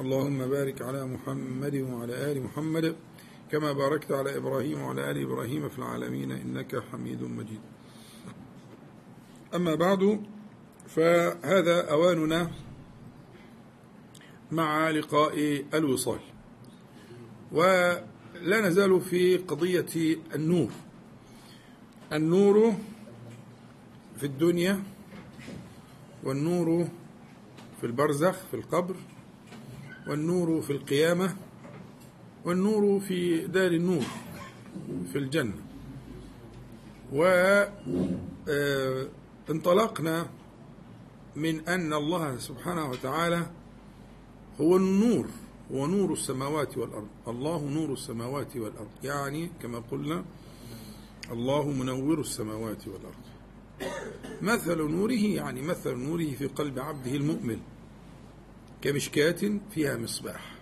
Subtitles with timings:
[0.00, 2.96] اللهم بارك على محمد وعلى آل محمد
[3.50, 7.60] كما باركت على إبراهيم وعلى آل إبراهيم في العالمين إنك حميد مجيد.
[9.54, 10.22] أما بعد
[10.88, 12.50] فهذا أواننا
[14.52, 16.20] مع لقاء الوصال.
[17.52, 20.70] ولا نزال في قضية النور.
[22.12, 22.74] النور
[24.16, 24.82] في الدنيا
[26.24, 26.88] والنور
[27.80, 28.96] في البرزخ في القبر.
[30.06, 31.36] والنور في القيامة
[32.44, 34.04] والنور في دار النور
[35.12, 35.54] في الجنة.
[39.48, 40.26] وانطلقنا
[41.36, 43.46] من أن الله سبحانه وتعالى
[44.60, 45.26] هو النور
[45.72, 47.08] هو نور السماوات والأرض.
[47.28, 48.90] الله نور السماوات والأرض.
[49.04, 50.24] يعني كما قلنا
[51.32, 53.14] الله منور السماوات والأرض.
[54.42, 57.60] مثل نوره يعني مثل نوره في قلب عبده المؤمن.
[58.86, 60.54] كمشكاة فيها مصباح.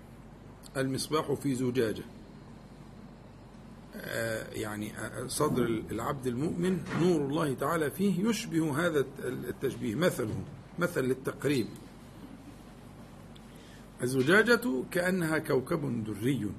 [0.76, 2.04] المصباح في زجاجة.
[4.52, 4.92] يعني
[5.26, 9.94] صدر العبد المؤمن نور الله تعالى فيه يشبه هذا التشبيه.
[9.94, 10.44] مثله
[10.78, 11.66] مثل للتقريب.
[14.02, 16.50] الزجاجة كأنها كوكب دري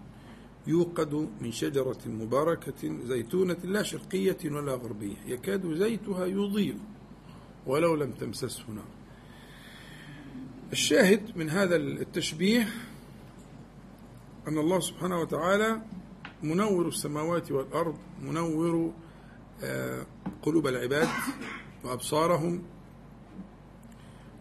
[0.68, 5.18] يوقد من شجرة مباركة زيتونة لا شرقية ولا غربية.
[5.28, 6.78] يكاد زيتها يضيء
[7.66, 8.86] ولو لم تمسسه نار.
[10.76, 12.68] الشاهد من هذا التشبيه
[14.48, 15.82] أن الله سبحانه وتعالى
[16.44, 18.94] منور السماوات والأرض منور
[20.42, 21.08] قلوب العباد
[21.84, 22.64] وأبصارهم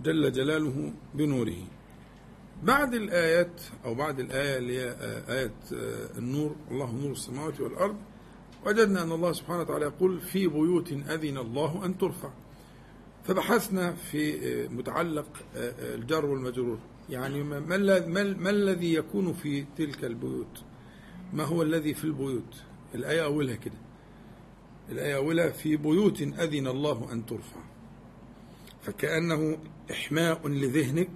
[0.03, 1.62] جل جلاله بنوره.
[2.62, 4.97] بعد الآيات أو بعد الآية اللي هي
[5.28, 5.54] آية
[6.19, 7.97] النور الله نور السماوات والأرض
[8.66, 12.31] وجدنا أن الله سبحانه وتعالى يقول في بيوت أذن الله أن ترفع.
[13.24, 16.78] فبحثنا في متعلق الجر والمجرور.
[17.10, 20.62] يعني ما الذي يكون في تلك البيوت؟
[21.32, 22.62] ما هو الذي في البيوت؟
[22.94, 23.78] الآية أولها كده.
[24.90, 27.60] الآية أولها في بيوت أذن الله أن ترفع.
[28.82, 29.58] فكأنه
[29.90, 31.10] إحماء لذهنك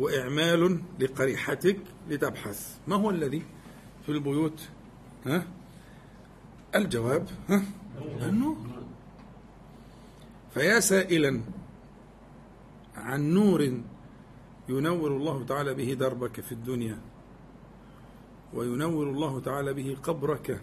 [0.00, 2.76] وإعمال لقريحتك لتبحث.
[2.88, 3.42] ما هو الذي
[4.06, 4.68] في البيوت؟
[5.26, 5.46] ها؟
[6.74, 7.62] الجواب ها؟
[8.22, 8.56] النور
[10.56, 11.40] فيا سائلا
[12.96, 13.80] عن نور
[14.68, 16.98] ينور الله تعالى به دربك في الدنيا
[18.54, 20.60] وينور الله تعالى به قبرك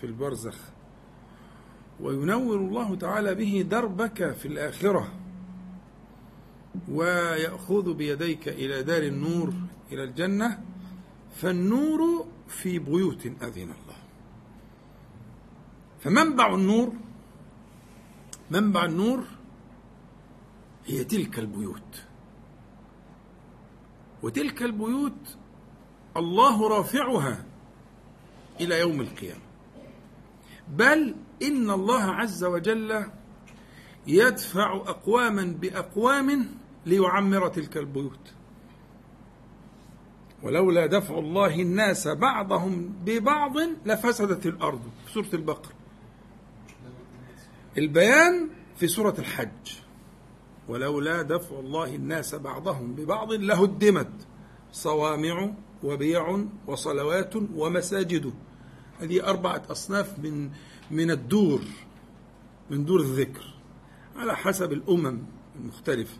[0.00, 0.58] في البرزخ
[2.00, 5.12] وينور الله تعالى به دربك في الآخرة
[6.88, 9.52] ويأخذ بيديك إلى دار النور
[9.92, 10.62] إلى الجنة
[11.36, 13.98] فالنور في بيوت أذن الله.
[16.00, 16.92] فمنبع النور
[18.52, 19.24] منبع النور
[20.86, 22.04] هي تلك البيوت.
[24.22, 25.36] وتلك البيوت
[26.16, 27.44] الله رافعها
[28.60, 29.40] إلى يوم القيامة.
[30.68, 33.06] بل إن الله عز وجل
[34.06, 36.48] يدفع أقواما بأقوام
[36.86, 38.32] ليعمر تلك البيوت.
[40.42, 44.82] ولولا دفع الله الناس بعضهم ببعض لفسدت الأرض.
[45.06, 45.81] في سورة البقرة.
[47.78, 49.72] البيان في سورة الحج.
[50.68, 54.12] ولولا دفع الله الناس بعضهم ببعض لهدمت
[54.72, 58.32] صوامع وبيع وصلوات ومساجد.
[59.00, 60.50] هذه أربعة أصناف من
[60.90, 61.60] من الدور
[62.70, 63.54] من دور الذكر.
[64.16, 65.18] على حسب الأمم
[65.60, 66.16] المختلفة.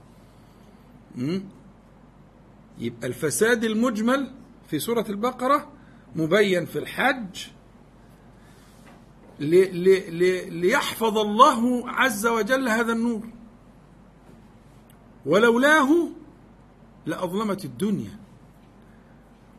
[2.78, 4.30] يبقى الفساد المجمل
[4.68, 5.72] في سورة البقرة
[6.16, 7.46] مبين في الحج
[10.50, 13.28] ليحفظ الله عز وجل هذا النور.
[15.26, 16.08] ولولاه
[17.06, 18.18] لأظلمت الدنيا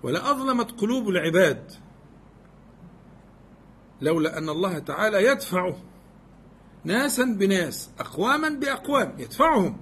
[0.04, 1.72] ولأظلمت قلوب العباد.
[4.02, 5.74] لولا أن الله تعالى يدفع
[6.84, 9.78] ناسا بناس أقواما بأقوام يدفعهم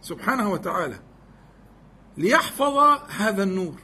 [0.00, 0.98] سبحانه وتعالى
[2.16, 2.78] ليحفظ
[3.08, 3.74] هذا النور.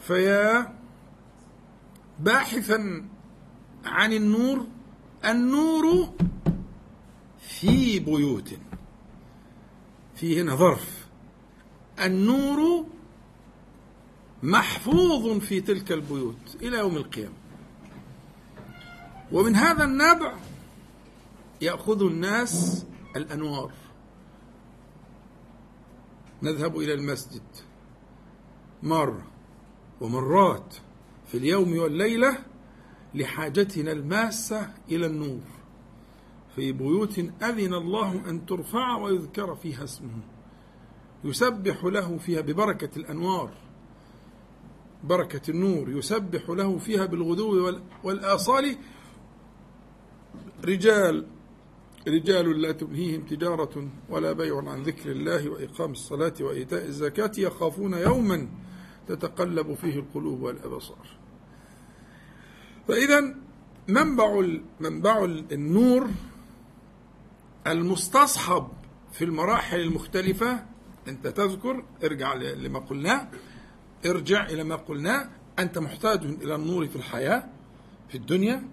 [0.00, 0.78] فيا
[2.20, 3.08] باحثا
[3.84, 4.66] عن النور
[5.24, 6.14] النور
[7.38, 8.58] في بيوت.
[10.14, 11.06] في هنا ظرف.
[12.04, 12.86] النور
[14.42, 17.34] محفوظ في تلك البيوت إلى يوم القيامة.
[19.32, 20.34] ومن هذا النبع
[21.60, 23.72] يأخذ الناس الأنوار.
[26.42, 27.42] نذهب إلى المسجد
[28.82, 29.26] مرة
[30.00, 30.74] ومرات
[31.26, 32.38] في اليوم والليلة
[33.14, 35.40] لحاجتنا الماسة إلى النور.
[36.56, 40.20] في بيوت أذن الله أن ترفع ويذكر فيها اسمه.
[41.24, 43.50] يسبح له فيها ببركة الأنوار.
[45.04, 45.90] بركة النور.
[45.90, 48.76] يسبح له فيها بالغدو والآصال.
[50.64, 51.26] رجال
[52.08, 58.48] رجال لا تلهيهم تجارة ولا بيع عن ذكر الله وإقام الصلاة وإيتاء الزكاة يخافون يوما
[59.08, 61.23] تتقلب فيه القلوب والأبصار.
[62.88, 63.34] فإذا
[63.88, 64.46] منبع
[64.80, 66.10] منبع النور
[67.66, 68.68] المستصحب
[69.12, 70.64] في المراحل المختلفة
[71.08, 73.28] أنت تذكر ارجع لما قلناه
[74.06, 77.44] ارجع إلى ما قلناه أنت محتاج إلى النور في الحياة
[78.08, 78.68] في الدنيا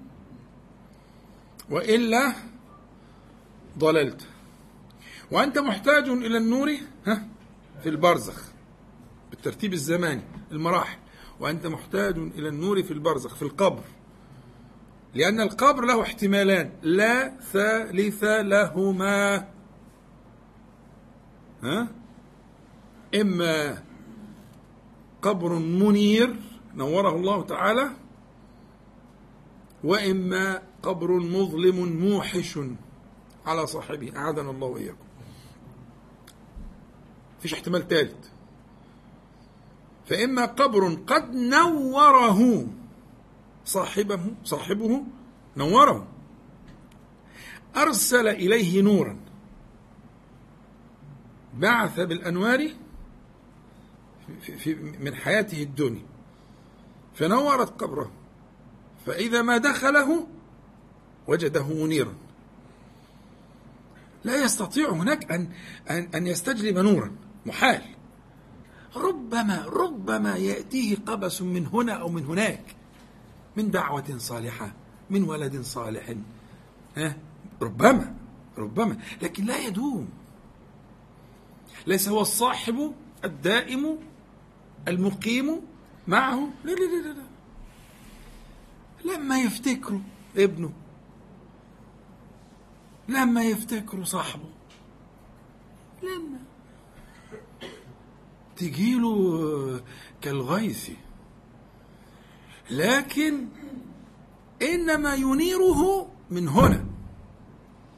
[1.69, 2.33] وإلا
[3.77, 4.27] ضللت.
[5.31, 6.71] وأنت محتاج إلى النور
[7.07, 7.27] ها
[7.83, 8.43] في البرزخ
[9.29, 10.21] بالترتيب الزماني
[10.51, 10.97] المراحل.
[11.39, 13.83] وأنت محتاج إلى النور في البرزخ في القبر.
[15.13, 16.71] لأن القبر له احتمالان.
[16.81, 19.47] لا ثالث لهما.
[21.63, 21.87] ها؟
[23.15, 23.83] إما
[25.21, 26.35] قبر منير
[26.75, 27.89] نوره الله تعالى
[29.83, 32.59] وإما قبر مظلم موحش.
[33.45, 34.11] على صاحبه.
[34.17, 35.05] أعاذنا الله وإياكم.
[37.39, 38.27] فيش احتمال ثالث.
[40.05, 42.67] فإما قبر قد نوره.
[43.65, 45.03] صاحبه صاحبه
[45.57, 46.07] نوره.
[47.77, 49.17] أرسل إليه نورا.
[51.53, 52.69] بعث بالأنوار
[54.41, 56.05] في من حياته الدنيا.
[57.15, 58.11] فنورت قبره.
[59.05, 60.27] فإذا ما دخله
[61.27, 62.15] وجده منيرا.
[64.23, 65.49] لا يستطيع هناك أن
[65.89, 67.15] أن أن يستجلب نورا.
[67.45, 67.81] محال.
[68.95, 72.75] ربما ربما يأتيه قبس من هنا أو من هناك.
[73.57, 74.73] من دعوة صالحة
[75.09, 76.13] من ولد صالح.
[76.97, 77.17] ها؟
[77.61, 78.15] ربما
[78.57, 78.97] ربما.
[79.21, 80.09] لكن لا يدوم.
[81.87, 82.93] ليس هو الصاحب
[83.23, 83.97] الدائم
[84.87, 85.61] المقيم
[86.07, 86.49] معه.
[86.63, 87.31] لا لا لا لا
[89.05, 89.99] لما يفتكروا
[90.37, 90.71] ابنه
[93.07, 94.49] لما يفتكروا صاحبه
[96.03, 96.39] لما
[98.55, 99.81] تجيله
[100.21, 100.89] كالغيث.
[102.71, 103.47] لكن
[104.61, 106.85] إنما ينيره من هنا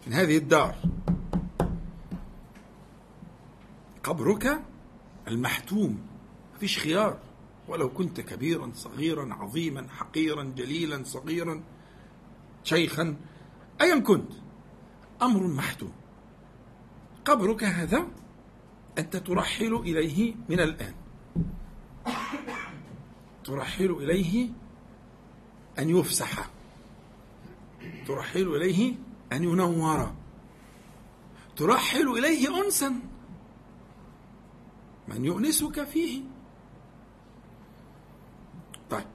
[0.08, 0.76] من هذه الدار.
[4.04, 4.62] قبرك
[5.28, 6.00] المحتوم
[6.60, 7.20] فيش خيار.
[7.68, 11.64] ولو كنت كبيرا صغيرا عظيما حقيرا جليلا صغيرا
[12.64, 13.16] شيخا
[13.82, 14.32] ايا كنت
[15.22, 15.92] أمر محتوم.
[17.26, 18.08] قبرك هذا
[18.98, 20.94] أنت ترحل إليه من الآن.
[23.44, 24.50] ترحل إليه
[25.80, 26.50] أن يفسح.
[28.08, 28.96] ترحل إليه
[29.34, 30.14] أن ينور.
[31.56, 32.96] ترحل إليه انسا.
[35.08, 36.22] من يؤنسك فيه.
[38.90, 39.06] طيب.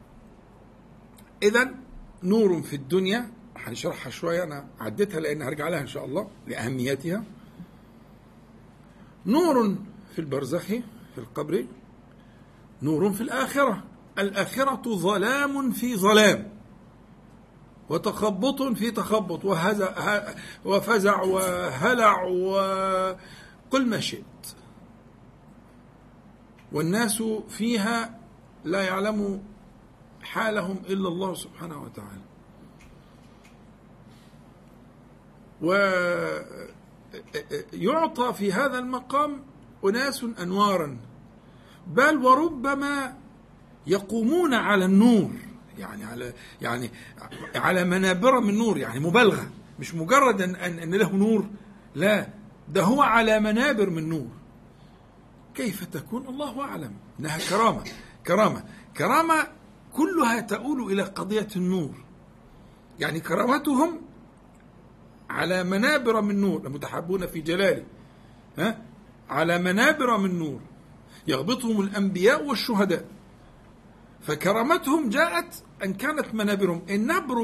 [1.43, 1.75] إذا
[2.23, 3.31] نور في الدنيا.
[3.57, 4.43] هنشرحها شوية.
[4.43, 7.25] أنا عديتها لأن هرجع لها إن شاء الله لأهميتها.
[9.27, 9.77] نور
[10.13, 10.67] في البرزخ
[11.15, 11.67] في القبر.
[12.83, 13.85] نور في الآخرة.
[14.19, 16.58] الآخرة ظلام في ظلام.
[17.91, 20.23] وتخبط في تخبط وهزع
[20.65, 24.25] وفزع وهلع وقل ما شئت.
[26.73, 28.19] والناس فيها
[28.65, 29.43] لا يعلم
[30.23, 32.23] حالهم إلا الله سبحانه وتعالى.
[37.73, 39.45] ويعطى في هذا المقام
[39.85, 40.99] أناس أنوارا
[41.87, 43.17] بل وربما
[43.87, 45.31] يقومون على النور.
[45.79, 46.33] يعني على
[46.63, 46.91] يعني
[47.55, 51.47] على منابر من نور يعني مبالغة مش مجرد ان ان له نور
[51.95, 52.29] لا
[52.69, 54.29] ده هو على منابر من نور.
[55.55, 56.93] كيف تكون؟ الله أعلم.
[57.21, 57.85] إنها كرامة
[58.27, 58.65] كرامة
[58.97, 59.47] كرامة
[59.93, 61.95] كلها تؤول إلى قضية النور.
[63.01, 64.01] يعني كرامتهم
[65.31, 67.85] على منابر من نور المتحبون في جلاله
[68.59, 68.83] ها؟
[69.31, 70.61] على منابر من نور.
[71.27, 73.05] يغبطهم الأنبياء والشهداء.
[74.23, 76.83] فكرامتهم جاءت أن كانت منابرهم.
[76.91, 77.39] النبر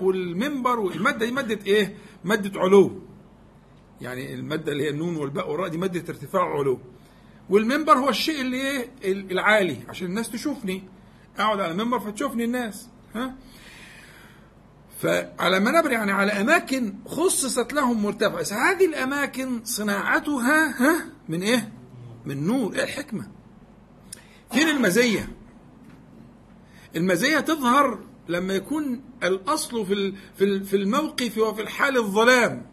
[0.00, 3.02] والمنبر والمادة مادة إيه؟ مادة علو.
[4.00, 6.80] يعني المادة اللي هي النون والباء والراء دي مادة ارتفاع علو.
[7.50, 10.82] والمنبر هو الشيء اللي إيه؟ العالي عشان الناس تشوفني.
[11.38, 12.88] أقعد على المنبر فتشوفني الناس.
[13.14, 13.34] ها؟
[15.00, 21.72] فعلى منابر يعني على أماكن خصصت لهم مرتفعه هذه الأماكن صناعتها ها؟ من إيه؟
[22.26, 22.74] من نور.
[22.74, 23.28] إيه الحكمة؟
[24.52, 25.28] فين المزية؟
[26.96, 30.14] المزية تظهر لما يكون الأصل في
[30.64, 32.66] في الموقف وفي الحال الظلام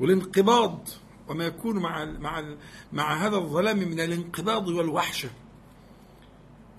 [0.00, 0.88] والانقباض
[1.28, 2.44] وما يكون مع مع
[2.92, 5.30] مع هذا الظلام من الانقباض والوحشه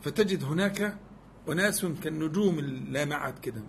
[0.02, 0.98] فتجد هناك
[1.50, 3.62] أناس كالنجوم اللامعات كده.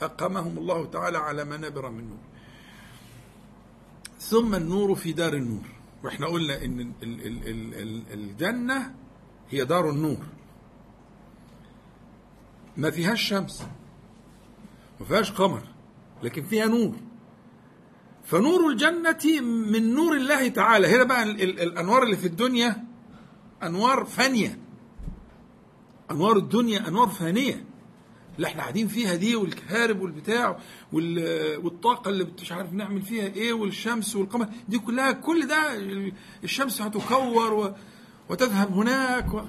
[0.00, 2.18] أقامهم الله تعالى على منابر من نور.
[4.18, 5.66] ثم النور في دار النور.
[6.04, 6.92] وإحنا قلنا إن
[8.12, 8.94] الجنة
[9.50, 10.24] هي دار النور.
[12.76, 13.62] ما فيهاش شمس.
[15.00, 15.62] ما فيهاش قمر
[16.22, 16.96] لكن فيها نور.
[18.24, 20.96] فنور الجنة من نور الله تعالى.
[20.96, 22.84] هنا بقى الأنوار اللي في الدنيا
[23.62, 24.58] أنوار فانية.
[26.10, 27.64] أنوار الدنيا أنوار فانية.
[28.36, 30.58] اللي إحنا قاعدين فيها دي والكهارب والبتاع
[30.92, 34.46] والطاقة اللي مش عارف نعمل فيها إيه والشمس والقمر.
[34.68, 35.76] دي كلها كل ده
[36.44, 37.74] الشمس هتكور
[38.28, 39.44] وتذهب هناك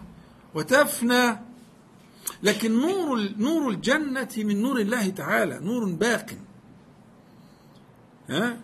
[0.55, 1.52] وتفنى.
[2.43, 6.25] لكن نور نور الجنة من نور الله تعالى نور باق.
[8.29, 8.59] ها؟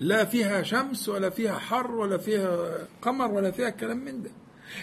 [0.00, 4.30] لا فيها شمس ولا فيها حر ولا فيها قمر ولا فيها كلام من ده.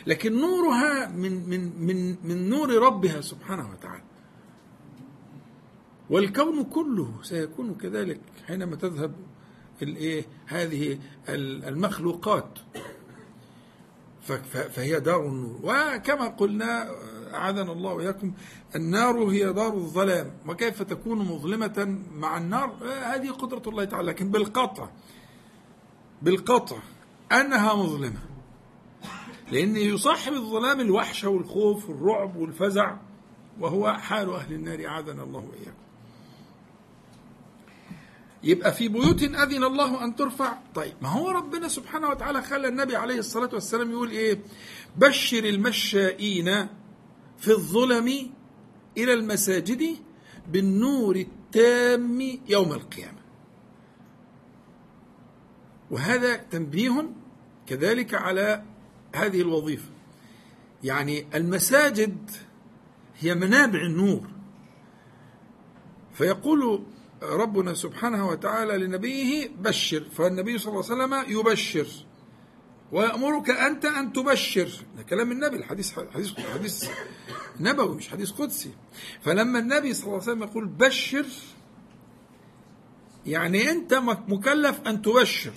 [0.07, 4.03] لكن نورها من من من من نور ربها سبحانه وتعالى.
[6.09, 9.15] والكون كله سيكون كذلك حينما تذهب
[9.81, 10.99] الايه هذه
[11.29, 12.59] المخلوقات.
[14.51, 15.59] فهي دار النور.
[15.63, 16.89] وكما قلنا
[17.35, 18.33] أعاذنا الله وإياكم.
[18.75, 20.31] النار هي دار الظلام.
[20.47, 24.07] وكيف تكون مظلمة مع النار؟ هذه قدرة الله تعالى.
[24.07, 24.89] لكن بالقطع
[26.21, 26.77] بالقطع
[27.31, 28.19] أنها مظلمة.
[29.51, 32.97] لأن يصاحب الظلام الوحشة والخوف والرعب والفزع
[33.59, 34.85] وهو حال أهل النار.
[34.85, 35.87] أعاذنا الله وإياكم.
[38.43, 40.57] يبقى في بيوت أذن الله أن ترفع.
[40.75, 44.39] طيب ما هو ربنا سبحانه وتعالى خلى النبي عليه الصلاة والسلام يقول إيه؟
[44.97, 46.67] بشر المشائين
[47.37, 48.31] في الظلم
[48.97, 49.97] إلى المساجد
[50.47, 53.17] بالنور التام يوم القيامة.
[55.91, 57.09] وهذا تنبيه
[57.67, 58.63] كذلك على
[59.15, 59.89] هذه الوظيفة.
[60.83, 62.31] يعني المساجد
[63.19, 64.27] هي منابع النور.
[66.13, 66.83] فيقول
[67.23, 71.87] ربنا سبحانه وتعالى لنبيه بشر فالنبي صلى الله عليه وسلم يبشر.
[72.91, 74.69] ويأمرك أنت أن تبشر.
[74.97, 76.89] ده كلام النبي الحديث حديث حديث
[77.59, 78.71] نبوي مش حديث قدسي.
[79.21, 81.25] فلما النبي صلى الله عليه وسلم يقول بشر
[83.25, 83.93] يعني أنت
[84.27, 85.53] مكلف أن تبشر.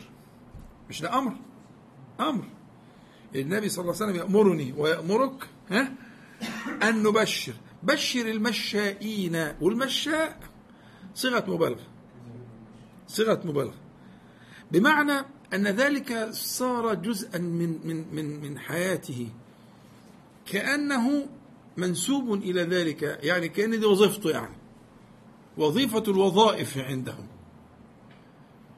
[0.89, 1.37] مش ده أمر؟
[2.21, 2.45] أمر.
[3.35, 5.93] النبي صلى الله عليه وسلم يأمرني ويأمرك ها
[6.83, 7.55] أن نبشر.
[7.83, 10.41] بشر المشائين والمشاء
[11.15, 11.87] صيغة مبالغة.
[13.09, 13.75] صيغة مبالغة.
[14.73, 19.29] بمعنى أن ذلك صار جزءا من من من من حياته.
[20.47, 21.27] كأنه
[21.77, 24.57] منسوب إلى ذلك يعني كأن دي وظيفته يعني.
[25.57, 27.27] وظيفة الوظائف عندهم.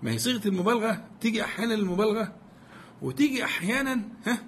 [0.02, 2.34] ما هي صيغة المبالغة؟ تيجي أحيانا للمبالغة
[3.02, 4.44] وتيجي أحيانا ها؟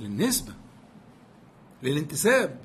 [0.00, 0.54] للنسبة
[1.82, 2.60] للانتساب.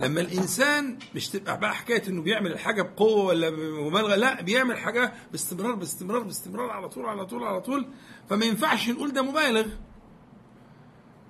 [0.00, 5.12] لما الإنسان مش تبقى بقى حكاية إنه بيعمل الحاجة بقوة ولا بمبالغة لا بيعمل حاجة
[5.32, 7.86] باستمرار باستمرار باستمرار على طول على طول على طول.
[8.30, 9.66] فما ينفعش نقول ده مبالغ.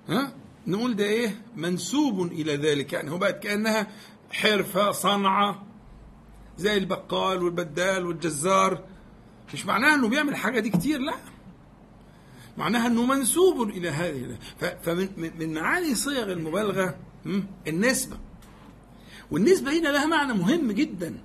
[0.09, 0.35] ها؟
[0.67, 2.93] نقول ده إيه؟ منسوب إلى ذلك.
[2.93, 3.87] يعني هو بقت كأنها
[4.31, 5.65] حرفة صنعة
[6.57, 8.83] زي البقال والبدال والجزار.
[9.53, 11.13] مش معناها إنه بيعمل الحاجة دي كتير لا.
[12.57, 14.37] معناها إنه منسوب إلى هذه.
[14.83, 16.97] فمن من معاني صيغ المبالغة
[17.67, 18.17] النسبة.
[19.31, 21.17] والنسبة هنا لها معنى مهم جدا.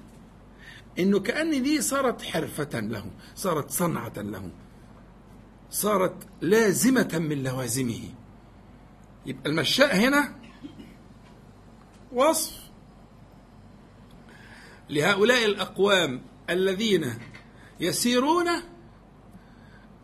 [0.99, 4.51] إنه كأن دي صارت حرفة له صارت صنعة له.
[5.71, 8.01] صارت لازمة من لوازمه.
[9.27, 10.35] يبقى المشاء هنا
[12.13, 12.61] وصف
[14.91, 17.19] لهؤلاء الأقوام الذين
[17.81, 18.49] يسيرون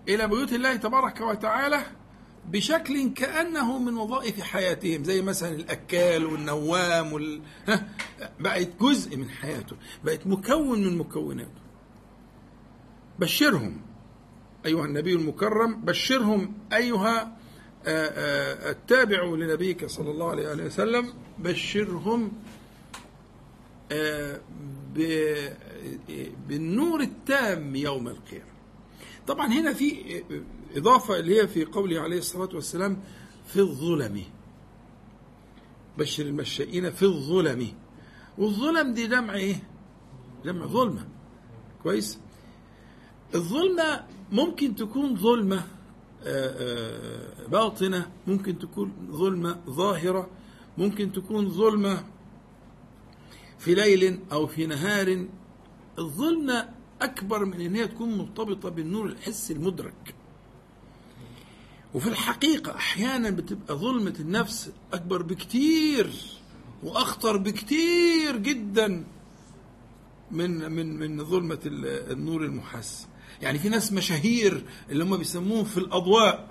[0.09, 1.83] إلى بيوت الله تبارك وتعالى
[2.51, 7.41] بشكل كأنه من وظائف حياتهم زي مثلا الأكال والنوام وال...
[7.69, 7.89] ها
[8.41, 11.61] بقت جزء من حياته بقت مكون من مكوناته.
[13.19, 13.81] بشرهم
[14.67, 17.37] أيها النبي المكرم بشرهم أيها
[18.71, 22.33] التابع لنبيك صلى الله عليه وسلم بشرهم
[26.49, 28.57] بالنور التام يوم القيامة.
[29.27, 30.23] طبعا هنا في
[30.77, 33.01] إضافة اللي هي في قوله عليه الصلاة والسلام
[33.47, 34.23] في الظلم.
[35.99, 37.69] بشر المشائين في الظلم.
[38.39, 39.63] والظلم دي جمع إيه؟
[40.45, 41.09] جمع ظلمة.
[41.83, 42.19] كويس؟
[43.35, 45.67] الظلمة ممكن تكون ظلمة
[47.49, 50.31] باطنة ممكن تكون ظلمة ظاهرة
[50.79, 52.05] ممكن تكون ظلمة
[53.59, 55.27] في ليل أو في نهار.
[55.99, 56.69] الظلمة
[57.03, 60.15] أكبر من أن هي تكون مرتبطة بالنور الحسي المدرك.
[61.97, 66.13] وفي الحقيقة أحيانا بتبقى ظلمة النفس أكبر بكتير
[66.83, 69.05] وأخطر بكتير جدا
[70.31, 73.09] من من من ظلمة النور المحس.
[73.43, 76.49] يعني في ناس مشاهير اللي هم بيسموهم في الأضواء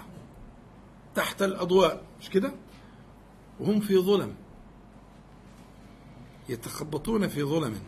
[1.15, 2.53] تحت الأضواء مش كده؟
[3.59, 4.35] وهم في ظلم.
[6.49, 7.79] يتخبطون في ظلم.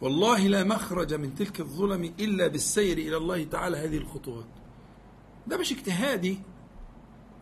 [0.00, 4.61] والله لا مخرج من تلك الظلم إلا بالسير إلى الله تعالى هذه الخطوات.
[5.46, 6.38] ده مش اجتهادي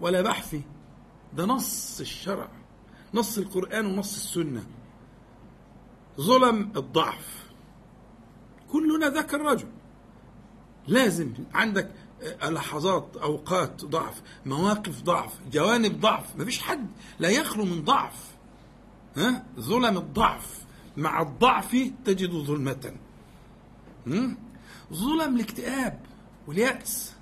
[0.00, 0.62] ولا بحثي
[1.37, 2.49] ده نص الشرع
[3.14, 4.66] نص القرآن ونص السنة.
[6.21, 7.50] ظلم الضعف.
[8.73, 9.69] كلنا ذاك الرجل.
[10.88, 11.90] لازم عندك
[12.42, 16.37] لحظات أوقات ضعف مواقف ضعف جوانب ضعف.
[16.37, 16.87] ما فيش حد
[17.19, 18.35] لا يخلو من ضعف.
[19.16, 20.64] ها؟ ظلم الضعف.
[20.97, 22.95] مع الضعف تجد ظلمة.
[24.92, 26.00] ظلم الاكتئاب
[26.47, 27.14] واليأس.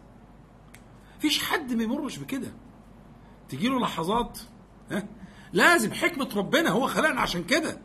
[1.21, 2.53] فيش حد ما يمرش بكده.
[3.49, 4.39] تجي له لحظات
[4.91, 5.07] ها؟
[5.53, 7.81] لازم حكمة ربنا هو خلقنا عشان كده.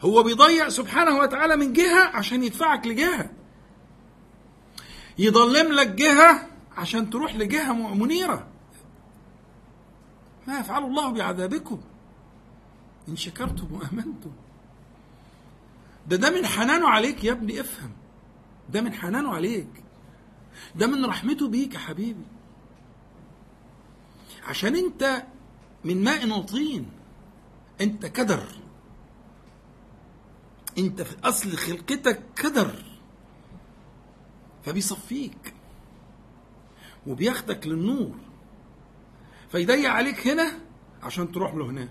[0.00, 3.30] هو بيضيع سبحانه وتعالى من جهة عشان يدفعك لجهة.
[5.18, 8.46] يضلم لك جهة عشان تروح لجهة منيرة.
[10.46, 11.80] ما يفعل الله بعذابكم.
[13.08, 14.30] إن شكرتم وآمنتم.
[16.06, 17.92] ده ده من حنانه عليك يا ابني افهم.
[18.70, 19.68] ده من حنانه عليك.
[20.74, 22.24] ده من رحمته بيك يا حبيبي.
[24.44, 25.22] عشان انت
[25.84, 26.90] من ماء وطين
[27.80, 28.44] انت كدر.
[30.78, 32.84] انت في أصل خلقتك كدر
[34.64, 35.54] فبيصفيك
[37.06, 38.16] وبياخدك للنور.
[39.52, 40.52] فيضيق عليك هنا
[41.02, 41.88] عشان تروح له هناك.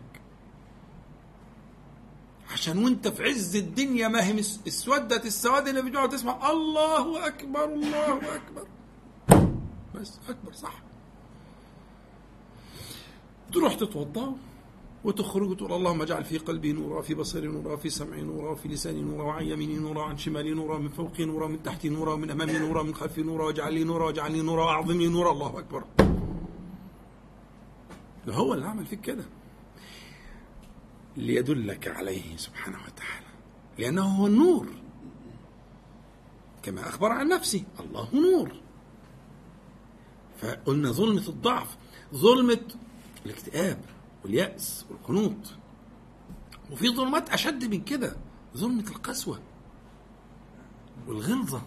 [2.51, 6.51] عشان وانت في عز الدنيا ما هي اسودت السواد اللي بتقعد تسمع.
[6.51, 8.67] الله أكبر الله أكبر.
[9.95, 10.81] بس أكبر صح.
[13.53, 14.35] تروح تتوضأ
[15.03, 19.01] وتخرج وتقول اللهم اجعل في قلبي نورا في بصري نورا في سمعي نورا في لساني
[19.01, 22.59] نورا وعن يميني نورا وعن شمالي نورا من فوقي نورا من تحتي نورا من أمامي
[22.59, 25.31] نورا من خلفي نورا واجعل لي نورا واجعل لي نورا واعظم لي نورا.
[25.31, 25.83] الله أكبر.
[28.29, 29.23] هو اللي عمل فيك كده.
[31.17, 33.27] ليدلك عليه سبحانه وتعالى.
[33.79, 34.67] لأنه هو النور
[36.63, 38.51] كما أخبر عن نفسه الله نور.
[40.37, 41.77] فقلنا ظلمة الضعف
[42.13, 42.67] ظلمة
[43.25, 43.81] الاكتئاب
[44.23, 45.53] واليأس والقنوط.
[46.71, 48.15] وفي ظلمات أشد من كده
[48.57, 49.39] ظلمة القسوة
[51.07, 51.61] والغلظة.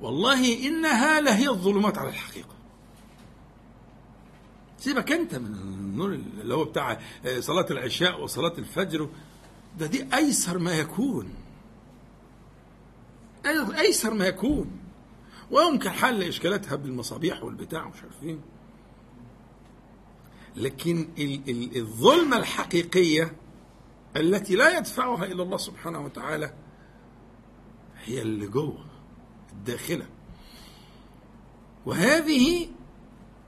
[0.00, 2.53] والله إنها لهي الظلمات على الحقيقة.
[4.84, 7.00] سيبك انت من النور اللي هو بتاع
[7.38, 9.08] صلاة العشاء وصلاة الفجر.
[9.78, 11.34] ده دي أيسر ما يكون.
[13.78, 14.70] أيسر ما يكون.
[15.50, 18.40] ويمكن حل إشكالاتها بالمصابيح والبتاع ومش عارفين
[20.56, 21.08] لكن
[21.76, 23.36] الظلمة الحقيقية
[24.16, 26.54] التي لا يدفعها إلا الله سبحانه وتعالى
[28.04, 28.84] هي اللي جوه
[29.52, 30.06] الداخلة.
[31.86, 32.68] وهذه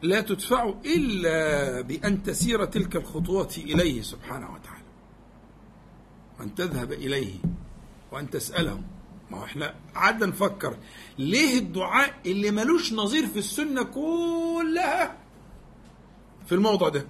[0.03, 4.85] لا تدفع إلا بأن تسير تلك الخطوات إليه سبحانه وتعالى.
[6.41, 7.35] وأن تذهب إليه
[8.13, 8.81] وأن تسأله.
[9.31, 10.77] ما هو إحنا قعدنا نفكر
[11.19, 15.19] ليه الدعاء اللي ملوش نظير في السنة كلها
[16.47, 17.07] في الموضع ده؟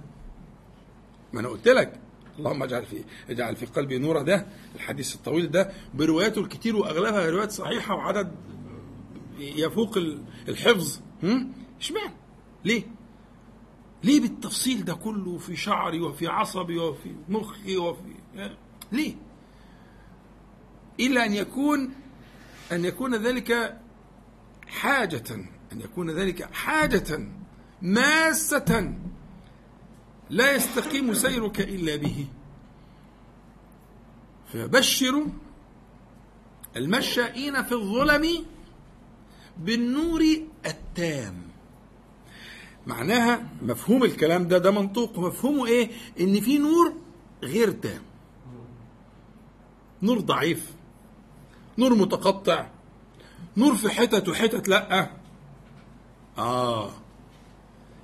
[1.33, 1.99] ما أنا قلت لك.
[2.39, 4.45] اللهم اجعل في اجعل في قلبي نورا ده
[4.75, 8.31] الحديث الطويل ده برواياته الكتير وأغلبها روايات صحيحة وعدد
[9.39, 9.97] يفوق
[10.47, 10.99] الحفظ.
[11.79, 12.13] اشمعنى؟
[12.65, 12.83] ليه؟
[14.03, 18.15] ليه بالتفصيل ده كله في شعري وفي عصبي وفي مخي وفي
[18.91, 19.15] ليه؟
[20.99, 21.93] إلا أن يكون
[22.71, 23.79] أن يكون ذلك
[24.67, 25.23] حاجة
[25.71, 27.27] أن يكون ذلك حاجة
[27.81, 28.93] ماسة
[30.29, 32.27] لا يستقيم سيرك إلا به
[34.53, 35.25] فبشروا
[36.75, 38.45] المشائين في الظلم
[39.57, 40.21] بالنور
[40.65, 41.46] التام
[42.87, 45.19] معناها مفهوم الكلام ده ده منطوق.
[45.19, 46.93] مفهومه إيه؟ إن في نور
[47.43, 48.01] غير تام.
[50.01, 50.73] نور ضعيف.
[51.77, 52.67] نور متقطع.
[53.57, 55.09] نور في حتت وحتت لأ.
[56.37, 56.91] آه.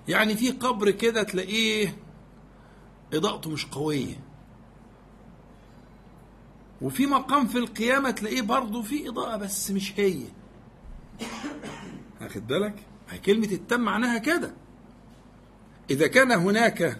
[0.07, 1.95] يعني في قبر كده تلاقيه
[3.13, 4.19] إضاءته مش قوية.
[6.81, 10.23] وفي مقام في القيامة تلاقيه برضه في إضاءة بس مش هي.
[12.21, 12.75] واخد بالك؟
[13.25, 14.53] كلمة التم معناها كده.
[15.89, 16.99] إذا كان هناك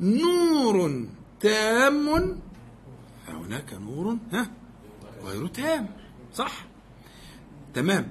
[0.00, 1.06] نور
[1.40, 2.40] تام
[3.26, 4.50] فهناك نور ها
[5.24, 5.88] غير تام
[6.34, 6.66] صح؟
[7.74, 8.08] تمام.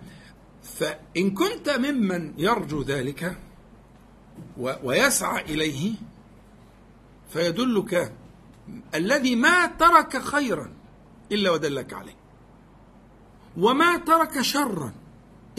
[0.63, 3.37] فإن كنت ممن يرجو ذلك
[4.57, 5.93] ويسعى إليه
[7.29, 8.13] فيدلك
[8.95, 10.73] الذي ما ترك خيرا
[11.31, 12.15] إلا ودلك عليه
[13.57, 14.93] وما ترك شرا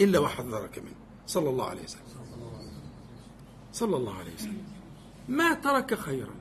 [0.01, 0.95] إلا وحذرك منه
[1.27, 2.10] صلى الله عليه وسلم.
[3.73, 4.63] صلى الله عليه وسلم.
[5.29, 6.35] ما ترك خيرا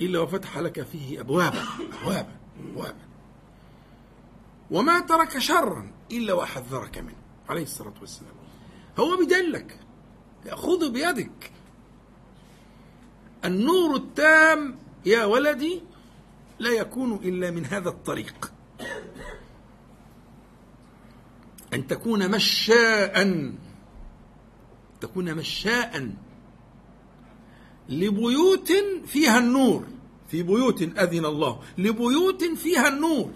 [0.00, 1.64] إلا وفتح لك فيه أبوابا
[2.02, 2.36] أبوابا
[2.70, 3.04] أبوابا.
[4.70, 7.16] وما ترك شرا إلا وحذرك منه
[7.48, 8.34] عليه الصلاة والسلام.
[8.98, 9.80] هو بدلك
[10.46, 11.50] يأخذ بيدك.
[13.44, 15.82] النور التام يا ولدي
[16.58, 18.52] لا يكون إلا من هذا الطريق.
[21.74, 23.22] أن تكون مشاء
[25.04, 26.10] تكون مشاء
[27.88, 28.72] لبيوت
[29.06, 29.86] فيها النور.
[30.28, 31.62] في بيوت أذن الله.
[31.78, 33.30] لبيوت فيها النور.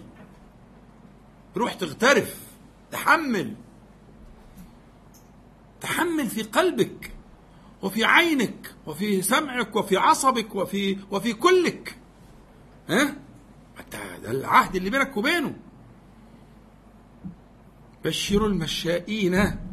[1.57, 2.37] روح تغترف.
[2.91, 3.55] تحمل.
[5.81, 7.11] تحمل في قلبك
[7.81, 11.97] وفي عينك وفي سمعك وفي عصبك وفي وفي كلك.
[12.89, 13.15] ها؟
[14.23, 15.55] ده العهد اللي بينك وبينه.
[18.05, 19.68] بشروا المشائين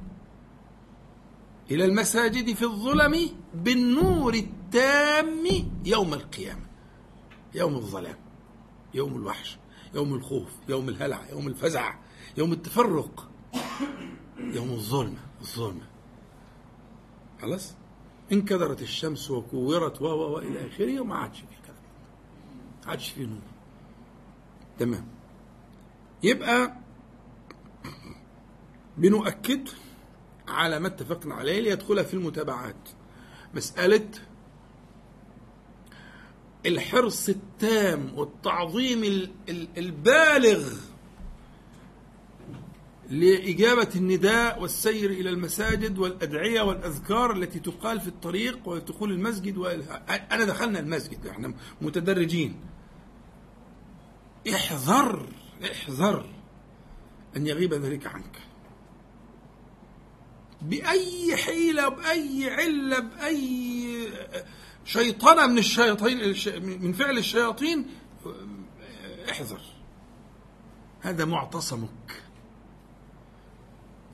[1.70, 5.44] إلى المساجد في الظلم بالنور التام
[5.85, 6.66] يوم القيامة.
[7.55, 8.16] يوم الظلام
[8.94, 9.59] يوم الوحش
[9.94, 11.94] يوم الخوف يوم الهلع يوم الفزع
[12.38, 13.31] يوم التفرق
[14.38, 15.87] يوم الظلمة الظلمة
[17.42, 17.74] خلاص؟
[18.33, 21.76] انكدرت الشمس وكورت و و إلى آخره وما عادش في كلام.
[22.85, 23.38] ما عادش في نور.
[24.79, 25.07] تمام.
[26.22, 26.76] يبقى
[28.98, 29.68] بنؤكد
[30.48, 32.88] على ما اتفقنا عليه ليدخلها في المتابعات.
[33.54, 34.09] مسألة
[36.66, 39.28] الحرص التام والتعظيم
[39.78, 40.72] البالغ
[43.11, 49.66] لإجابة النداء والسير إلى المساجد والأدعية والأذكار التي تقال في الطريق ودخول المسجد و...
[50.32, 52.56] أنا دخلنا المسجد إحنا متدرجين.
[54.54, 55.28] احذر
[55.64, 56.26] احذر
[57.37, 58.45] أن يغيب ذلك عنك.
[60.68, 64.09] بأي حيلة بأي علة بأي
[64.85, 66.18] شيطنة من الشياطين
[66.83, 67.87] من فعل الشياطين
[69.31, 69.61] احذر.
[71.00, 72.22] هذا معتصمك.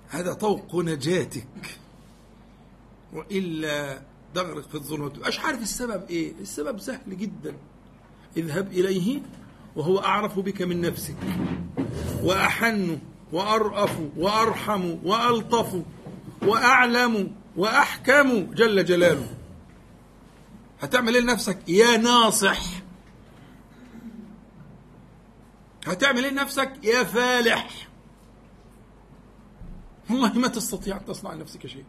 [0.08, 1.48] هذا طوق نجاتك.
[3.12, 4.02] وإلا
[4.34, 7.56] تغرق في الظلمات مش عارف السبب إيه؟ السبب سهل جدا.
[8.36, 9.20] اذهب إليه
[9.76, 11.16] وهو أعرف بك من نفسك.
[12.22, 12.98] وأحن
[13.32, 15.82] وأرأف وأرحم وألطف.
[16.46, 19.36] وأعلم وأحكم جل جلاله.
[20.80, 22.60] هتعمل إيه لنفسك؟ يا ناصح.
[25.86, 27.88] هتعمل إيه لنفسك؟ يا فالح.
[30.10, 31.84] والله ما تستطيع أن تصنع لنفسك شيء.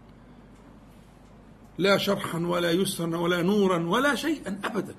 [1.78, 4.96] لا شرحا ولا يسرا ولا نورا ولا شيئا أبدا.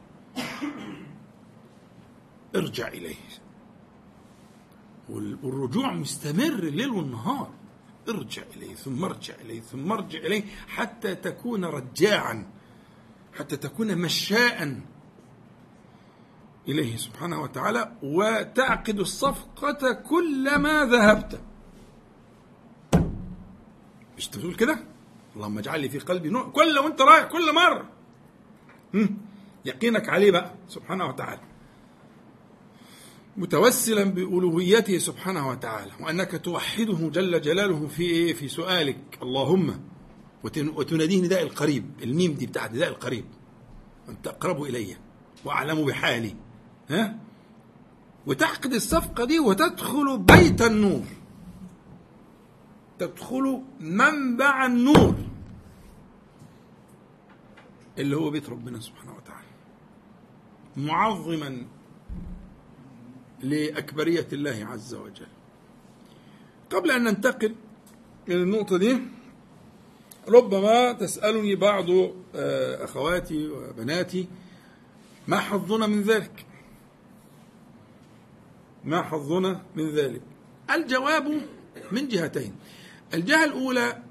[2.56, 3.14] ارجع إليه.
[5.08, 7.50] والرجوع مستمر الليل والنهار.
[8.08, 12.46] ارجع إليه ثم ارجع إليه ثم ارجع إليه حتى تكون رجاعا
[13.38, 14.80] حتى تكون مشاء
[16.68, 21.40] إليه سبحانه وتعالى وتعقد الصفقة كلما ذهبت.
[24.16, 24.78] مش تقول كده؟
[25.36, 27.88] اللهم اجعل لي في قلبي نوع كل وانت رايح كل مرة
[29.64, 31.40] يقينك عليه بقى سبحانه وتعالى.
[33.36, 39.18] متوسلا بألوهيته سبحانه وتعالى وأنك توحده جل جلاله في إيه؟ في سؤالك.
[39.22, 39.80] اللهم
[40.44, 43.24] وتناديه نداء القريب الميم دي بتاعت نداء القريب.
[44.08, 44.96] أنت أقرب إلي
[45.44, 46.34] وأعلم بحالي.
[46.90, 47.18] ها؟
[48.26, 51.04] وتعقد الصفقة دي وتدخل بيت النور.
[52.98, 55.14] تدخل منبع النور.
[57.98, 59.48] اللي هو بيت ربنا سبحانه وتعالى.
[60.76, 61.66] معظما
[63.42, 65.26] لأكبرية الله عز وجل.
[66.70, 67.54] قبل أن ننتقل
[68.28, 68.98] إلى النقطة دي
[70.28, 71.90] ربما تسألني بعض
[72.34, 74.28] آه، أخواتي وبناتي
[75.28, 76.46] ما حظنا من ذلك؟
[78.84, 80.22] ما حظنا من ذلك؟
[80.74, 81.40] الجواب
[81.92, 82.54] من جهتين.
[83.14, 84.02] الجهة الأولى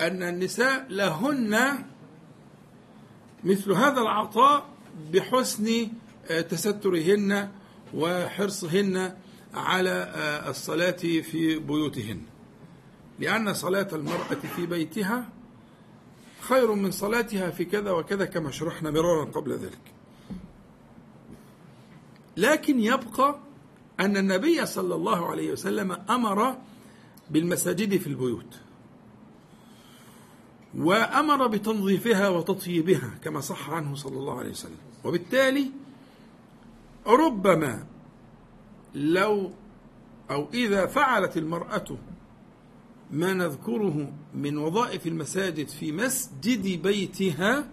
[0.00, 1.84] أن النساء لهن
[3.44, 4.66] مثل هذا العطاء
[5.12, 5.88] بحسن
[6.30, 7.50] آه، تسترهن
[7.94, 9.16] وحرصهن
[9.54, 10.90] على آه، الصلاة
[11.22, 12.20] في بيوتهن.
[13.18, 15.28] لأن صلاة المرأة في بيتها
[16.40, 19.92] خير من صلاتها في كذا وكذا كما شرحنا مرارا قبل ذلك.
[22.36, 23.38] لكن يبقى
[24.00, 26.56] أن النبي صلى الله عليه وسلم أمر
[27.30, 28.58] بالمساجد في البيوت
[30.78, 34.78] وأمر بتنظيفها وتطييبها كما صح عنه صلى الله عليه وسلم.
[35.04, 35.70] وبالتالي
[37.06, 37.86] ربما
[38.94, 39.50] لو
[40.30, 41.84] أو إذا فعلت المرأة
[43.10, 47.70] ما نذكره من وظائف المساجد في مسجد بيتها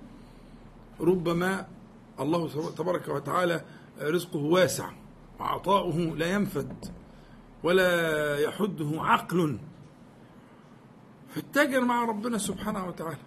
[1.00, 1.68] ربما
[2.20, 3.66] الله تبارك وتعالى
[4.02, 4.92] رزقه واسع
[5.40, 6.86] وعطاؤه لا ينفد
[7.64, 9.60] ولا يحده عقل.
[11.30, 13.18] فاتجر مع ربنا سبحانه وتعالى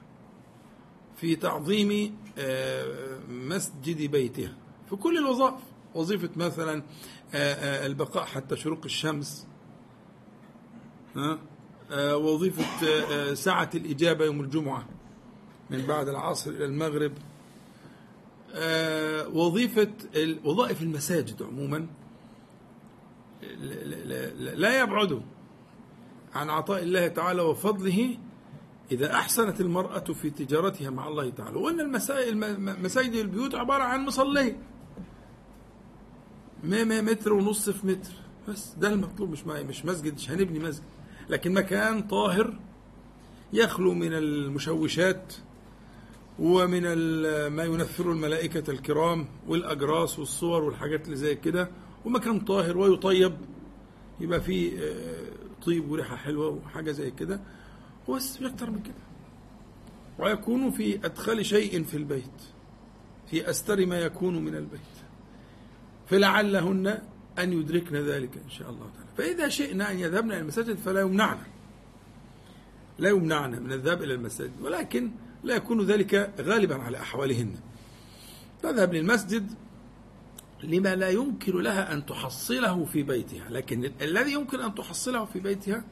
[1.16, 4.54] في تعظيم آه، مسجد بيتها
[4.90, 5.73] في كل الوظائف.
[5.94, 6.82] وظيفة مثلا
[7.34, 9.46] آه، آه، البقاء حتى شروق الشمس
[12.14, 12.64] وظيفة
[13.34, 14.88] ساعة الإجابة يوم الجمعة
[15.70, 17.12] من بعد العصر إلى المغرب.
[19.36, 19.90] وظيفة
[20.44, 21.86] وظائف المساجد عموما
[24.38, 25.22] لا يبعد
[26.34, 28.18] عن عطاء الله تعالى وفضله
[28.92, 31.56] إذا أحسنت المرأة في تجارتها مع الله تعالى.
[31.56, 31.92] وأن
[32.82, 34.73] مساجد البيوت عبارة عن مصلين.
[36.64, 38.10] متر ونص في متر.
[38.48, 40.84] بس ده المطلوب مش مش مسجد مش هنبني مسجد.
[41.28, 42.58] لكن مكان طاهر
[43.52, 45.34] يخلو من المشوشات
[46.38, 46.82] ومن
[47.48, 51.70] ما ينفر الملائكة الكرام والأجراس والصور والحاجات اللي زي كده.
[52.04, 53.36] ومكان طاهر ويطيب.
[54.20, 55.24] يبقى فيه آه،
[55.66, 57.40] طيب وريحة حلوة وحاجة زي كده.
[58.10, 58.94] بس مش أكتر من كده.
[60.18, 62.42] ويكون في أدخل شيء في البيت.
[63.30, 64.80] في أستر ما يكون من البيت.
[66.06, 66.98] فلعلهن
[67.38, 69.08] أن يدركن ذلك إن شاء الله تعالى.
[69.16, 71.46] فإذا شئنا أن يذهبن إلى المساجد فلا يمنعنا
[72.98, 75.10] لا يمنعنا من الذهاب إلى المساجد ولكن
[75.44, 77.54] لا يكون ذلك غالبا على أحوالهن.
[78.62, 79.52] تذهب للمسجد
[80.62, 85.84] لما لا يمكن لها أن تحصله في بيتها لكن الذي يمكن أن تحصله في بيتها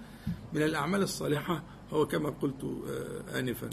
[0.53, 3.71] من الأعمال الصالحة هو كما قلت آه، آنفا.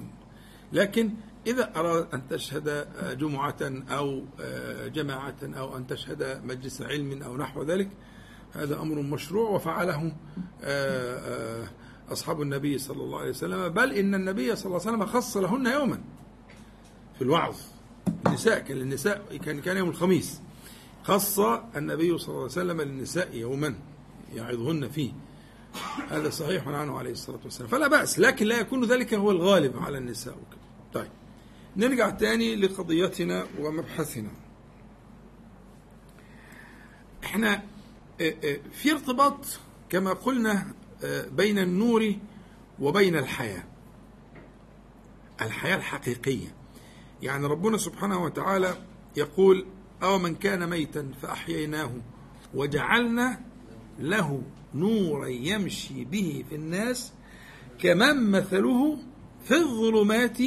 [0.73, 1.13] لكن
[1.49, 2.87] إذا أراد أن تشهد
[3.19, 7.89] جمعة أو آه، جماعة أو أن تشهد مجلس علم أو نحو ذلك
[8.53, 10.11] هذا أمر مشروع وفعله
[10.63, 11.67] آه،
[12.11, 13.69] أصحاب النبي صلى الله عليه وسلم.
[13.69, 16.01] بل إن النبي صلى الله عليه وسلم خص لهن يوما
[17.15, 17.55] في الوعظ
[18.27, 20.41] النساء كان للنساء كان كان يوم الخميس.
[21.03, 21.39] خص
[21.75, 23.75] النبي صلى الله عليه وسلم للنساء يوما
[24.35, 25.11] يعظهن فيه.
[26.09, 27.69] هذا صحيح عنه عليه الصلاة والسلام.
[27.69, 30.37] فلا بأس لكن لا يكون ذلك هو الغالب على النساء.
[30.93, 31.18] طيب.
[31.79, 34.31] نرجع تاني لقضيتنا ومبحثنا.
[37.23, 37.53] إحنا
[38.21, 39.45] آه، آه، في ارتباط
[39.89, 42.15] كما قلنا آه، بين النور
[42.79, 43.63] وبين الحياة.
[45.41, 46.55] الحياة الحقيقية.
[47.21, 48.77] يعني ربنا سبحانه وتعالى
[49.17, 49.65] يقول
[50.03, 51.91] أو من كان ميتا فأحييناه
[52.53, 53.39] وجعلنا
[53.99, 54.43] له
[54.75, 57.13] نورا يمشي به في الناس
[57.79, 58.97] كمن مثله
[59.43, 60.37] في الظلمات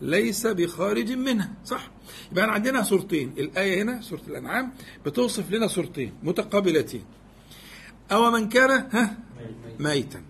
[0.00, 1.90] ليس بخارج منها صح؟
[2.32, 4.72] يبقى عندنا صورتين الآية هنا سورة الأنعام
[5.06, 7.04] بتوصف لنا صورتين متقابلتين.
[8.12, 9.18] أو من كان ها؟
[9.78, 10.22] ميتا.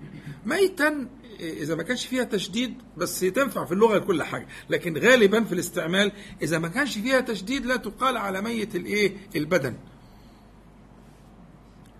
[0.46, 1.08] ميتا.
[1.40, 6.12] إذا ما كانش فيها تشديد بس تنفع في اللغة لكل حاجة لكن غالبا في الاستعمال
[6.42, 9.74] إذا ما كانش فيها تشديد لا تقال على ميت الإيه؟ البدن.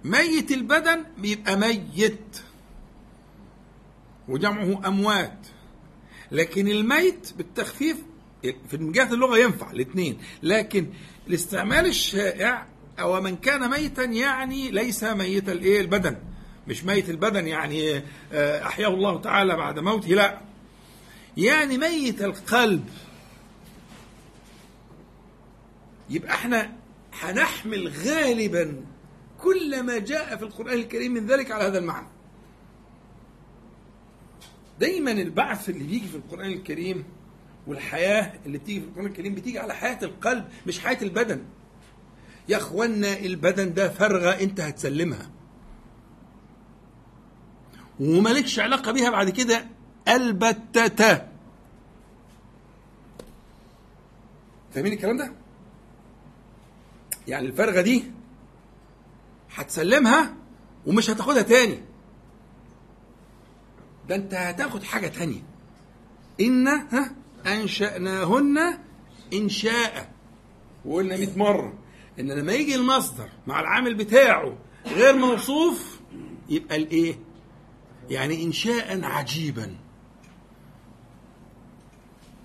[0.05, 2.40] ميت البدن بيبقى ميت.
[4.29, 5.38] وجمعه أموات.
[6.32, 7.96] لكن الميت بالتخفيف
[8.42, 10.87] في من جهة اللغة ينفع الاثنين لكن
[11.28, 12.66] الاستعمال الشائع
[13.00, 16.16] أو من كان ميتا يعني ليس ميت الإيه؟ البدن.
[16.68, 20.40] مش ميت البدن يعني آه، أحياه الله تعالى بعد موته لا.
[21.37, 22.88] يعني ميت القلب.
[26.10, 26.72] يبقى إحنا
[27.20, 28.84] هنحمل غالبا
[29.42, 32.06] كل ما جاء في القرآن الكريم من ذلك على هذا المعنى.
[34.80, 37.04] دايما البعث اللي بيجي في القرآن الكريم
[37.66, 41.44] والحياة اللي بتيجي في القرآن الكريم بتيجي على حياة القلب مش حياة البدن.
[42.48, 45.30] يا أخوانا البدن ده فرغة أنت هتسلمها.
[48.00, 49.66] ومالكش علاقة بيها بعد كده
[50.08, 51.28] البتة.
[54.74, 55.32] فاهمين الكلام ده؟
[57.28, 58.04] يعني الفرغة دي
[59.54, 60.34] هتسلمها
[60.87, 61.80] ومش هتاخدها تاني.
[64.08, 65.42] ده انت هتاخد حاجة تانية.
[66.40, 67.14] إن ها
[67.46, 68.78] أنشأناهن
[69.32, 70.12] انشاء
[70.84, 71.72] وقلنا 100 مرة
[72.20, 76.00] إن لما يجي المصدر مع العامل بتاعه غير موصوف
[76.48, 77.18] يبقى الإيه؟
[78.10, 79.76] يعني انشاء عجيبا.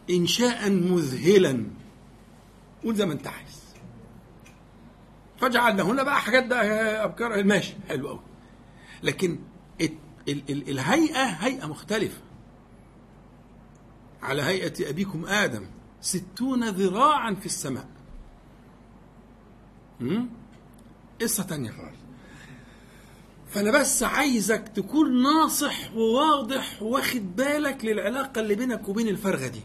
[0.10, 1.66] انشاء مذهلا.
[2.84, 3.60] قول زي ما أنت عايز.
[5.38, 6.66] فجعلنا هنا بقى حاجات بقى
[7.04, 8.20] أبكار ماشي حلو قوي
[9.04, 9.40] لكن
[10.28, 12.22] ال ال ال الهيئة هيئة مختلفة.
[14.22, 15.66] على هيئة أبيكم آدم
[16.02, 17.88] ستون ذراعا في السماء؟
[21.22, 22.00] قصة تانية خالص.
[23.48, 29.62] فأنا بس عايزك تكون ناصح وواضح واخد بالك للعلاقة اللي بينك وبين الفرغة دي.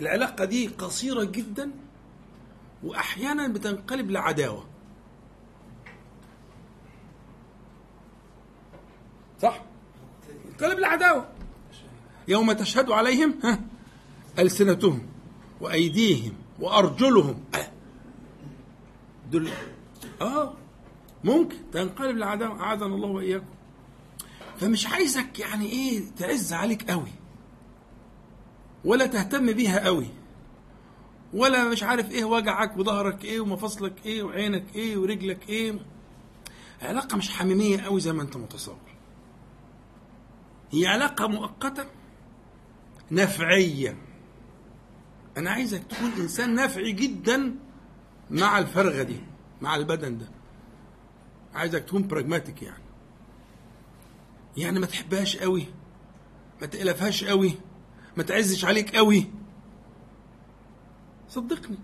[0.00, 1.70] العلاقة دي قصيرة جدا
[2.84, 4.66] واحيانا بتنقلب لعداوة.
[9.42, 9.62] صح؟
[10.58, 11.28] تنقلب لعداوه
[12.28, 13.60] يوم تشهد عليهم ها
[14.38, 15.06] ألسنتهم
[15.60, 17.44] وأيديهم وأرجلهم.
[17.54, 17.68] أه.
[19.30, 19.48] دول
[20.20, 20.54] آه.
[21.24, 21.56] ممكن.
[21.72, 23.46] تنقلب لعداوه أعاذنا الله وإياكم.
[24.58, 27.10] فمش عايزك يعني إيه تعز عليك قوي
[28.84, 30.06] ولا تهتم بيها قوي
[31.34, 35.74] ولا مش عارف إيه وجعك وظهرك إيه ومفاصلك إيه وعينك إيه ورجلك إيه.
[36.82, 38.87] علاقة مش حميمية قوي زي ما أنت متصور.
[40.72, 41.86] هي علاقة مؤقتة
[43.10, 43.96] نفعية.
[45.36, 47.54] أنا عايزك تكون إنسان نفعي جدا
[48.30, 49.20] مع الفرغة دي
[49.62, 50.28] مع البدن ده.
[51.54, 52.82] عايزك تكون براجماتيك يعني.
[54.56, 55.66] يعني ما تحبهاش قوي
[56.60, 57.52] ما تقلفهاش قوي
[58.16, 59.26] ما تعزش عليك قوي.
[61.28, 61.78] صدقني.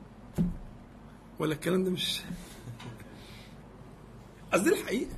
[1.38, 2.20] ولا الكلام ده مش
[4.52, 5.16] قصدي الحقيقة.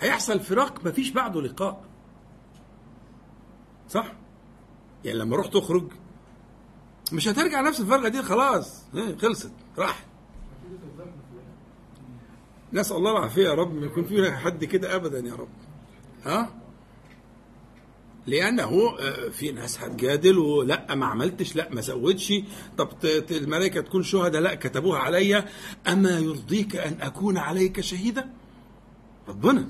[0.00, 1.84] هيحصل فراق مفيش بعده لقاء.
[3.88, 4.12] صح؟
[5.04, 5.92] يعني لما روح تخرج
[7.12, 8.84] مش هترجع نفس الفرقة دي خلاص
[9.18, 10.04] خلصت راحت.
[12.72, 15.48] نسأل الله العافية يا رب ما يكون في حد كده ابدا يا رب.
[16.24, 16.50] ها؟
[18.26, 18.96] لأنه
[19.30, 22.32] في ناس هتجادل ولا ما عملتش لا ما زودش
[22.78, 22.88] طب
[23.30, 25.48] الملائكة تكون شهداء لا كتبوها عليا.
[25.88, 28.30] أما يرضيك أن أكون عليك شهيدا؟
[29.28, 29.68] ربنا.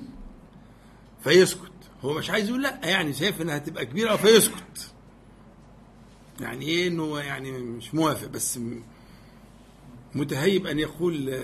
[1.26, 1.72] فيسكت.
[2.04, 4.94] هو مش عايز يقول لا يعني شايف إنها هتبقى كبيرة فيسكت.
[6.40, 8.60] يعني إيه إنه يعني مش موافق بس
[10.14, 11.40] متهيب أن يقول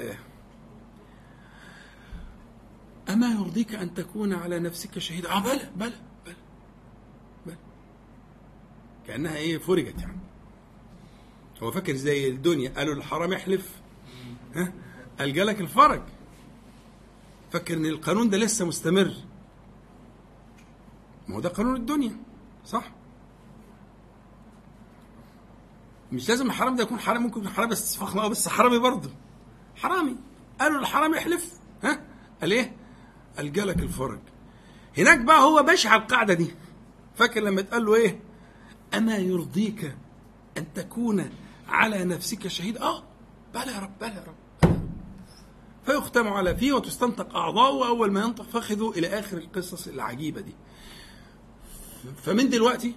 [3.09, 5.93] أما يرضيك أن تكون على نفسك شهيدا آه بلى بلى
[6.27, 6.35] بلى
[7.47, 7.57] بلى.
[9.07, 10.21] كأنها إيه فرجت يعني.
[11.63, 13.71] هو فاكر زي الدنيا قالوا الحرام احلف
[14.55, 14.73] ها؟
[15.19, 16.03] قال جالك الفرج.
[17.53, 19.15] فاكر إن القانون ده لسه مستمر.
[21.29, 22.17] ما هو ده قانون الدنيا
[22.67, 22.85] صح؟
[26.13, 29.11] مش لازم الحرام ده يكون حرام ممكن يكون حرام بس فخم بس حرامي برضه.
[29.77, 30.17] حرامي.
[30.61, 31.53] قالوا الحرام يحلف
[31.85, 32.01] ها؟
[32.41, 32.77] قال إيه؟
[33.37, 34.21] قال جالك الفرج.
[34.99, 36.55] هناك بقى هو ماشي على القاعدة دي.
[37.15, 38.21] فاكر لما اتقال له إيه؟
[38.95, 39.97] أما يرضيك
[40.59, 41.31] أن تكون
[41.69, 43.03] على نفسك شهيد؟ آه.
[43.55, 44.35] بلى يا رب بلى يا رب
[45.87, 48.45] فيختم على فيه وتستنطق أعضاؤه أول ما ينطق.
[48.45, 50.55] فخذه إلى آخر القصص العجيبة دي.
[52.23, 52.95] فمن دلوقتي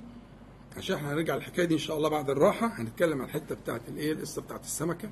[0.77, 4.11] عشان إحنا هنرجع الحكاية دي إن شاء الله بعد الراحة هنتكلم عن الحته بتاعت الإيه
[4.11, 5.09] القصة بتاعت السمكة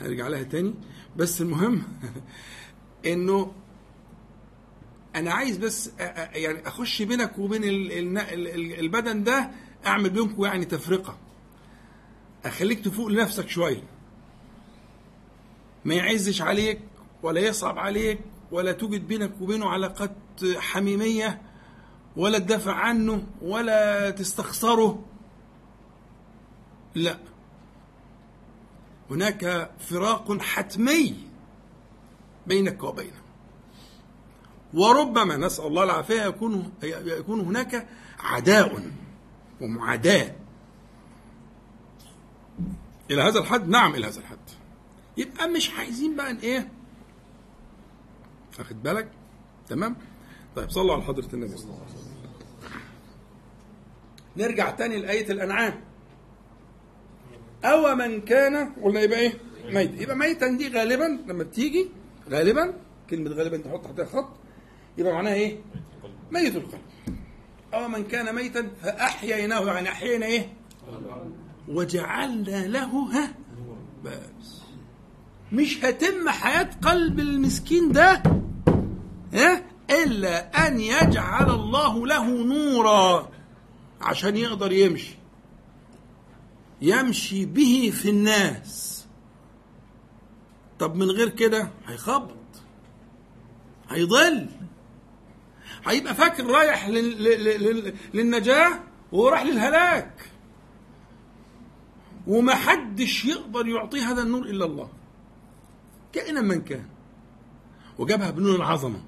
[0.00, 0.74] هنرجع لها تاني.
[1.16, 1.82] بس المهم
[3.06, 3.52] إنه
[5.16, 5.90] أنا عايز بس
[6.34, 7.60] يعني أخش بينك وبين
[8.78, 9.50] البدن ده
[9.86, 11.18] أعمل بينكم يعني تفرقة.
[12.44, 13.82] أخليك تفوق لنفسك شوية.
[15.84, 16.80] ما يعزش عليك
[17.22, 18.18] ولا يصعب عليك
[18.50, 20.16] ولا توجد بينك وبينه علاقات
[20.56, 21.42] حميمية
[22.16, 25.04] ولا تدافع عنه ولا تستخسره.
[26.94, 27.18] لا.
[29.10, 31.16] هناك فراق حتمي
[32.46, 33.22] بينك وبينه.
[34.74, 37.88] وربما نسأل الله العافية يكون يكون هناك
[38.18, 38.90] عداء
[39.60, 40.34] ومعاداة.
[43.10, 44.38] إلى هذا الحد؟ نعم إلى هذا الحد.
[45.16, 46.72] يبقى مش عايزين بقى إيه؟
[48.58, 49.10] واخد بالك؟
[49.68, 49.96] تمام؟
[50.58, 52.08] طيب صلوا على حضرة النبي صلى الله عليه وسلم
[54.36, 55.80] نرجع تاني لآية الأنعام
[57.64, 59.32] أو من كان قلنا يبقى إيه؟
[59.64, 61.88] ميت يبقى ميتا دي غالبا لما بتيجي
[62.30, 62.74] غالبا
[63.10, 64.28] كلمة غالبا تحط تحتها خط
[64.98, 65.58] يبقى معناها إيه؟
[66.32, 66.80] ميت القلب
[67.74, 70.52] أو من كان ميتا فأحييناه يعني أحيينا إيه؟
[71.68, 73.34] وجعلنا له ها
[74.04, 74.58] بس
[75.52, 78.22] مش هتم حياة قلب المسكين ده
[79.34, 83.28] إيه؟ إلا أن يجعل الله له نورا.
[84.00, 85.14] عشان يقدر يمشي.
[86.82, 89.06] يمشي به في الناس.
[90.78, 92.36] طب من غير كده هيخبط.
[93.90, 94.48] هيضل.
[95.86, 96.88] هيبقى فاكر رايح
[98.14, 98.80] للنجاة
[99.12, 100.30] وهو راح للهلاك.
[102.26, 104.88] وما حدش يقدر يعطيه هذا النور إلا الله.
[106.12, 106.86] كائنا من كان.
[107.98, 109.00] وجابها بنور العظمة.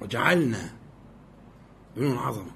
[0.00, 0.72] وجعلنا
[1.96, 2.50] بنور العظمة.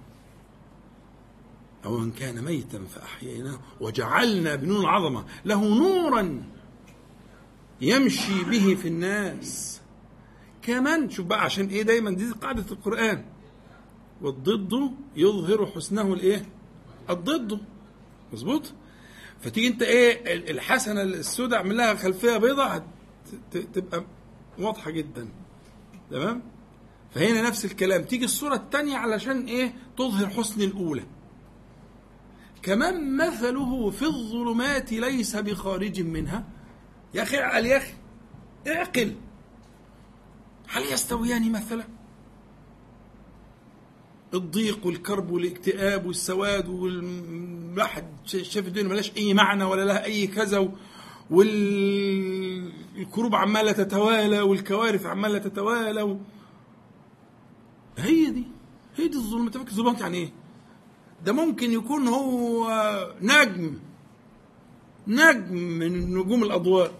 [1.84, 3.58] أو من كان ميتا فأحييناه.
[3.80, 5.24] وجعلنا بنور العظمة.
[5.44, 6.42] له نورا
[7.80, 9.80] يمشي به في الناس.
[10.62, 13.24] كمان شوف بقى عشان إيه دايما دي قاعدة القرآن.
[14.22, 16.46] والضد يظهر حسنه الإيه؟
[17.10, 17.60] الضد.
[18.32, 18.72] مظبوط؟
[19.40, 22.86] فتيجي أنت إيه الحسنة السوداء اعمل لها خلفية بيضاء
[23.50, 24.04] تبقى
[24.58, 25.28] واضحة جدا.
[26.10, 26.42] تمام؟
[27.14, 28.02] فهنا نفس الكلام.
[28.02, 31.04] تيجي الصورة الثانية علشان إيه؟ تظهر حسن الأولى.
[32.62, 36.44] كمان مثله في الظلمات ليس بخارج منها؟
[37.14, 37.92] يا أخي اعقل يا أخي
[38.66, 39.14] اعقل.
[40.68, 41.84] هل يستويان مثلا؟
[44.34, 50.72] الضيق والكرب والاكتئاب والسواد والواحد شاف الدنيا ملاش أي معنى ولا لها أي كذا
[51.30, 52.54] والكروب
[53.34, 56.18] عماله تتوالى والكوارث عماله تتوالى.
[57.98, 58.44] هي دي
[58.96, 60.32] هي دي الظلمات الظلمات يعني إيه؟
[61.24, 62.68] ده ممكن يكون هو
[63.20, 63.78] نجم
[65.06, 66.94] نجم من نجوم الأضواء.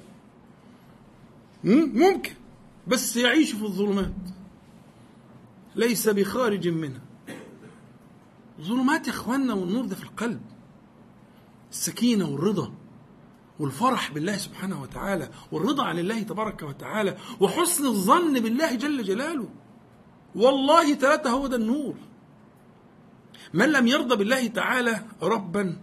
[1.65, 2.33] ممكن.
[2.87, 4.15] بس يعيش في الظلمات.
[5.77, 7.01] ليس بخارج منها.
[8.61, 10.41] ظلمات يا إخواننا والنور ده في القلب.
[11.71, 12.73] السكينة والرضا
[13.61, 19.49] والفرح بالله سبحانه وتعالى والرضا عن الله تبارك وتعالى وحسن الظن بالله جل جلاله.
[20.35, 21.95] والله ثلاثة هو ده النور.
[23.55, 25.77] من لم يرضى بالله تعالى ربا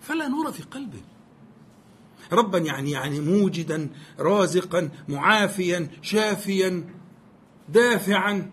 [0.00, 1.00] فلا نور في قلبه.
[2.32, 6.84] ربا يعني يعني موجدا رازقا معافيا شافيا
[7.68, 8.50] دافعا.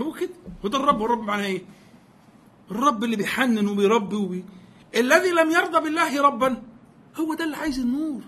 [0.00, 0.30] هو كده
[0.64, 1.62] هو ده الرب والرب معناه إيه؟
[2.70, 4.44] الرب اللي بيحنن وبيربي وبي...
[4.96, 6.62] الذي لم يرضى بالله ربا
[7.20, 8.22] هو ده اللي عايز النور.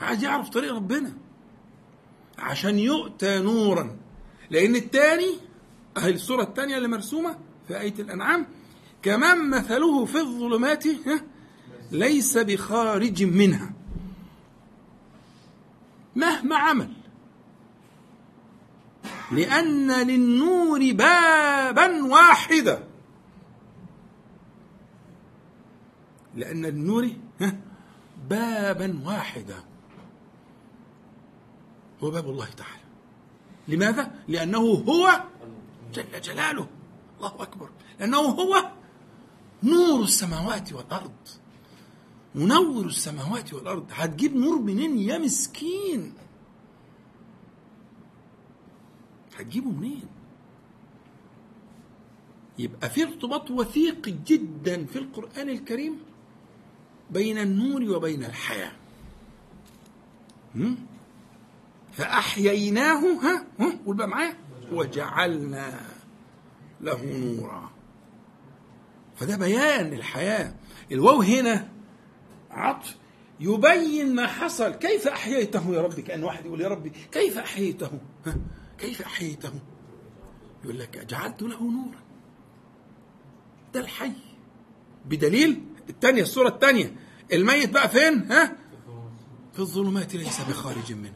[0.00, 1.12] عايز يعرف طريق ربنا.
[2.38, 3.96] عشان يؤتى نورا.
[4.50, 5.38] لأن الثاني
[5.96, 7.38] اهي الصورة الثانية اللي مرسومة
[7.68, 8.46] في آية الأنعام
[9.02, 10.84] كمان مثله في الظلمات
[11.90, 13.72] ليس بخارج منها.
[16.16, 16.92] مهما عمل.
[19.32, 22.88] لأن للنور بابا واحدا
[26.34, 27.10] لأن النور
[28.30, 29.64] بابا واحدا
[32.02, 32.75] هو باب الله تعالى.
[33.68, 35.24] لماذا؟ لأنه هو
[35.94, 36.68] جل جلاله.
[37.16, 37.70] الله أكبر.
[38.00, 38.70] لأنه هو
[39.62, 41.12] نور السماوات والأرض.
[42.34, 43.86] منور السماوات والأرض.
[43.92, 46.12] هتجيب نور منين يا مسكين؟
[49.36, 50.06] هتجيبه منين؟
[52.58, 55.98] يبقى في ارتباط وثيق جدا في القرآن الكريم
[57.10, 58.72] بين النور وبين الحياة.
[61.96, 63.46] فأحييناه ها
[63.86, 64.36] قول بقى معايا
[64.72, 65.80] وجعلنا
[66.80, 67.70] له نورا.
[69.16, 70.54] فده بيان الحياة.
[70.92, 71.68] الواو هنا
[72.50, 72.96] عطف
[73.40, 74.74] يبين ما حصل.
[74.74, 77.90] كيف أحييته يا ربي؟ كأن واحد يقول يا ربي كيف أحييته؟
[78.26, 78.36] ها
[78.78, 79.52] كيف أحييته؟
[80.64, 82.00] يقول لك جعلت له نورا.
[83.74, 84.12] ده الحي.
[85.06, 86.96] بدليل الثانية الصورة الثانية
[87.32, 88.56] الميت بقى فين؟ ها؟
[89.52, 91.12] في الظلمات ليس بخارج منه.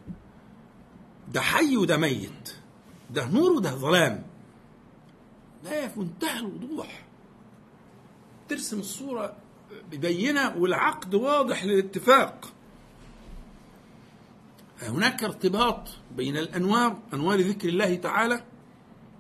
[1.32, 2.54] ده حي وده ميت.
[3.10, 4.22] ده نور وده ظلام.
[5.64, 7.04] ده في منتهى الوضوح.
[8.48, 9.36] ترسم الصورة
[9.92, 12.52] بينة والعقد واضح للاتفاق.
[14.82, 18.44] هناك ارتباط بين الأنوار أنوار ذكر الله تعالى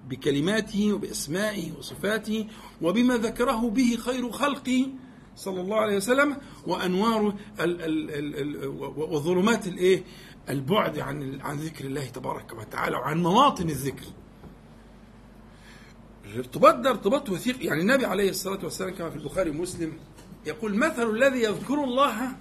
[0.08, 2.48] بكلماته وبأسمائه وصفاته
[2.82, 4.86] وبما ذكره به خير خلقه
[5.36, 6.36] صلى الله عليه وسلم
[6.66, 7.34] وأنوار
[8.96, 10.04] وظلمات الإيه؟
[10.50, 14.06] البعد عن عن ذكر الله تبارك وتعالى وعن مواطن الذكر.
[16.24, 19.98] الارتباط ده ارتباط وثيق يعني النبي عليه الصلاة والسلام كما في البخاري ومسلم
[20.46, 22.36] يقول مثل الذي يذكر الله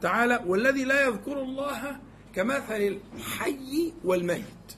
[0.00, 1.96] تعالى والذي لا يذكر الله
[2.34, 4.76] كمثل الحي والميت.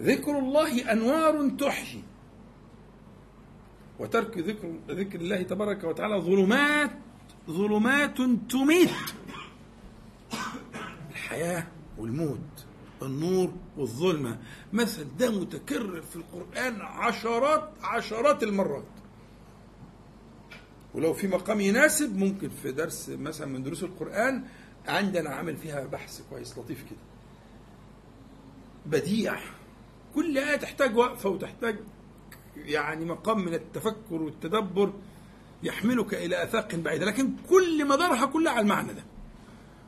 [0.00, 2.02] ذكر الله أنوار تحيي.
[3.98, 6.90] وترك ذكر ذكر الله تبارك وتعالى ظلمات
[7.50, 8.16] ظلمات
[8.50, 8.90] تميت.
[11.30, 11.66] الحياة
[11.98, 12.66] والموت
[13.02, 14.38] النور والظلمة.
[14.72, 18.84] مثل ده متكرر في القرآن عشرات عشرات المرات.
[20.94, 24.44] ولو في مقام يناسب ممكن في درس مثلا من دروس القرآن
[24.88, 27.00] عندنا عامل فيها بحث كويس لطيف كده.
[28.86, 29.40] بديع.
[30.14, 31.78] كل آية تحتاج وقفة وتحتاج
[32.56, 34.92] يعني مقام من التفكر والتدبر
[35.62, 37.06] يحملك إلى آفاق بعيدة.
[37.06, 39.04] لكن كل مدارها كلها على المعنى ده.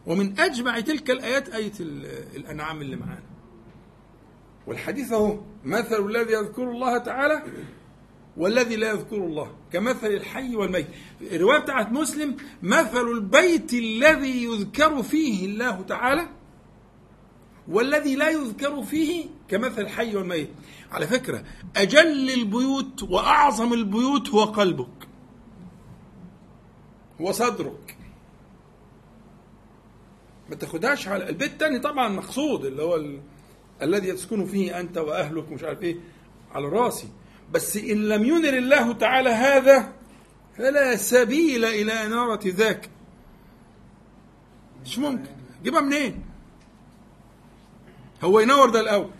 [0.06, 1.72] ومن أجمع تلك الآيات آية
[2.36, 3.22] الأنعام اللي معانا.
[4.66, 7.42] والحديث اهو مثل الذي يذكر الله تعالى
[8.36, 10.86] والذي لا يذكر الله كمثل الحي والميت.
[11.20, 16.28] الرواية بتاعت مسلم مثل البيت الذي يذكر فيه الله تعالى
[17.68, 20.50] والذي لا يذكر فيه كمثل الحي والميت.
[20.90, 21.44] على فكرة
[21.76, 25.08] أجل البيوت وأعظم البيوت هو قلبك
[27.20, 27.91] هو صدرك.
[30.50, 33.20] ما تاخدهاش على البيت الثاني طبعا مقصود اللي هو ال...
[33.82, 35.96] الذي تسكن فيه أنت وأهلك ومش عارف إيه
[36.52, 37.08] على راسي.
[37.52, 39.92] بس إن لم ينر الله تعالى هذا
[40.56, 42.90] فلا سبيل إلى اناره ذاك.
[44.84, 45.30] مش ممكن.
[45.62, 46.24] جيبها منين؟
[48.22, 49.10] هو ينور ده الأول.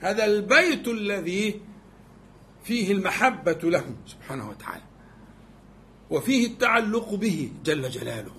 [0.00, 1.60] هذا البيت الذي
[2.64, 4.82] فيه المحبة له سبحانه وتعالى
[6.10, 8.34] وفيه التعلق به جل جلاله.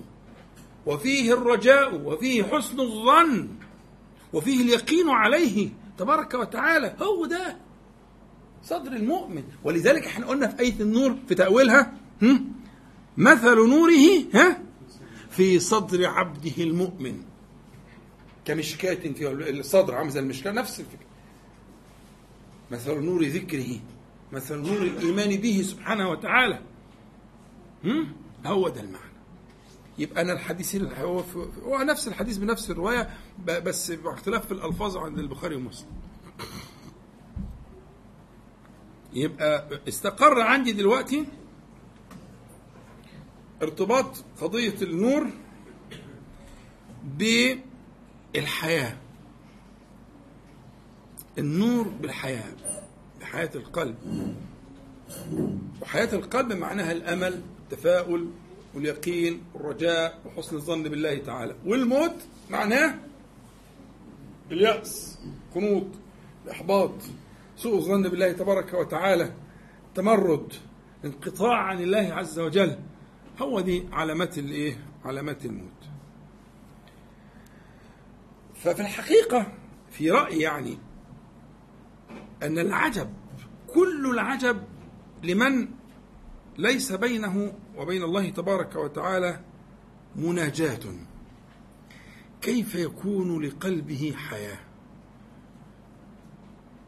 [0.86, 3.48] وفيه الرجاء وفيه حسن الظن
[4.32, 5.68] وفيه اليقين عليه.
[5.98, 7.56] تبارك وتعالى هو ده
[8.62, 9.44] صدر المؤمن.
[9.64, 11.92] ولذلك إحنا قلنا في آية النور في تأويلها
[13.16, 14.62] مثل نوره ها؟
[15.30, 17.22] في صدر عبده المؤمن.
[18.44, 21.06] كمشكاة في الصدر عامل زي المشكاة نفس الفكرة.
[22.70, 23.80] مثل نور ذكره
[24.32, 26.60] مثل نور الإيمان به سبحانه وتعالى.
[28.46, 29.11] هو ده المعنى.
[29.98, 31.22] يبقى أنا الحديث هو
[31.64, 33.10] هو نفس الحديث بنفس الرواية
[33.46, 35.88] بس باختلاف في الألفاظ عند البخاري ومسلم.
[39.12, 41.26] يبقى استقر عندي دلوقتي
[43.62, 45.26] ارتباط قضية النور
[48.34, 48.96] بالحياة.
[51.38, 52.52] النور بالحياة
[53.20, 53.96] بحياه القلب.
[55.82, 58.30] وحياة القلب معناها الأمل التفاؤل
[58.74, 61.56] واليقين والرجاء وحسن الظن بالله تعالى.
[61.66, 62.16] والموت
[62.50, 62.94] معناه
[64.50, 65.18] اليأس
[65.54, 65.86] قنوط
[66.44, 66.94] الإحباط
[67.56, 69.32] سوء الظن بالله تبارك وتعالى
[69.94, 70.52] تمرد
[71.04, 72.78] انقطاع عن الله عز وجل.
[73.38, 75.82] هو دي علامات الإيه؟ علامات الموت.
[78.54, 79.52] ففي الحقيقة
[79.90, 80.78] في رأيي يعني
[82.42, 83.10] أن العجب
[83.74, 84.62] كل العجب
[85.22, 85.68] لمن
[86.58, 89.40] ليس بينه وبين الله تبارك وتعالى
[90.16, 90.94] مناجاة.
[92.40, 94.58] كيف يكون لقلبه حياة؟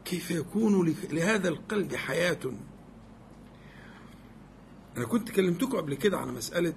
[0.05, 2.39] كيف يكون لهذا القلب حياة؟
[4.97, 6.73] أنا كنت كلمتكم قبل كده على مسألة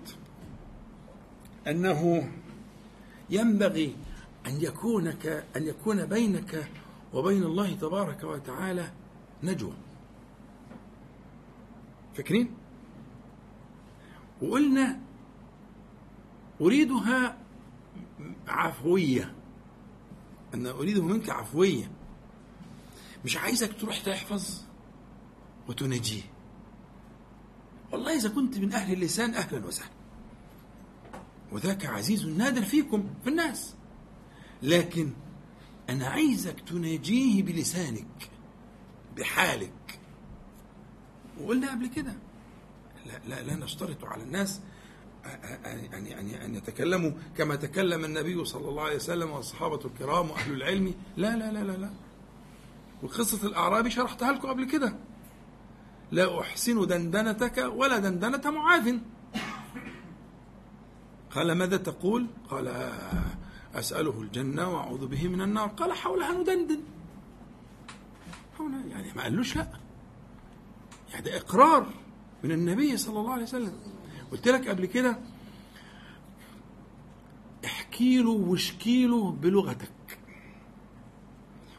[1.66, 2.32] أنه
[3.30, 3.96] ينبغي
[4.46, 6.68] أن يكونك أن يكون بينك
[7.14, 8.92] وبين الله تبارك وتعالى
[9.42, 9.74] نجوى.
[12.14, 12.57] فاكرين؟
[14.42, 15.00] وقلنا
[16.60, 17.38] أريدها
[18.48, 19.34] عفوية.
[20.54, 21.90] أنا أريده منك عفوية.
[23.24, 24.62] مش عايزك تروح تحفظ
[25.68, 26.22] وتنجيه.
[27.92, 29.90] والله إذا كنت من أهل اللسان أهلا وسهلا.
[31.52, 33.74] وذاك عزيز نادر فيكم في الناس.
[34.62, 35.12] لكن
[35.90, 38.30] أنا عايزك تناجيه بلسانك
[39.16, 40.00] بحالك.
[41.40, 42.14] وقلنا قبل كده
[43.08, 44.60] لا, لا, لا نشترط على الناس
[45.94, 50.94] أن يعني أن يتكلموا كما تكلم النبي صلى الله عليه وسلم والصحابة الكرام وأهل العلم.
[51.16, 51.90] لا لا لا لا لا.
[53.02, 54.96] وقصة الأعرابي شرحتها لكم قبل كده.
[56.10, 58.98] لا أحسن دندنتك ولا دندنة معاذ.
[61.30, 62.92] قال ماذا تقول؟ قال
[63.74, 65.68] أسأله الجنة وأعوذ به من النار.
[65.68, 66.80] قال حولها ندندن
[68.88, 69.68] يعني ما قالوش لا.
[71.10, 71.86] يعني ده إقرار.
[72.44, 73.72] من النبي صلى الله عليه وسلم.
[74.32, 75.18] قلت لك قبل كده
[77.64, 80.18] احكي له واشكي له بلغتك.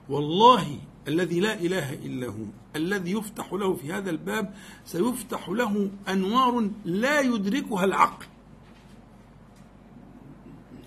[0.09, 2.45] والله الذي لا إله إلا هو
[2.75, 4.53] الذي يفتح له في هذا الباب
[4.85, 8.25] سيفتح له أنوار لا يدركها العقل.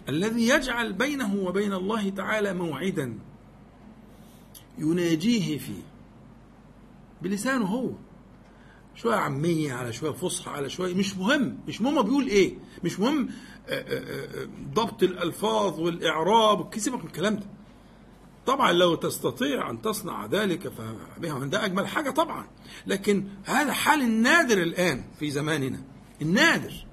[0.08, 3.18] الذي يجعل بينه وبين الله تعالى موعدا
[4.78, 5.82] يناجيه فيه
[7.22, 7.90] بلسانه هو.
[8.94, 10.94] شوية عامية على شوية فصحى على شوية.
[10.94, 11.58] مش مهم.
[11.68, 12.54] مش مهم بيقول إيه.
[12.84, 13.28] مش مهم
[13.68, 17.46] آه، آه، آه، ضبط الألفاظ والإعراب سيبك من الكلام ده.
[18.46, 21.44] طبعا لو تستطيع أن تصنع ذلك فبها.
[21.44, 22.46] ده أجمل حاجة طبعا.
[22.86, 25.82] لكن هذا حال النادر الآن في زماننا.
[26.22, 26.86] النادر.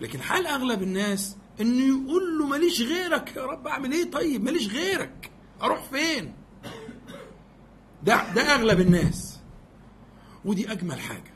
[0.00, 4.68] لكن حال أغلب الناس إنه يقول له ماليش غيرك يا رب أعمل إيه طيب؟ ماليش
[4.68, 5.30] غيرك.
[5.62, 6.34] أروح فين؟
[8.02, 9.31] ده ده أغلب الناس.
[10.44, 11.32] ودي أجمل حاجة.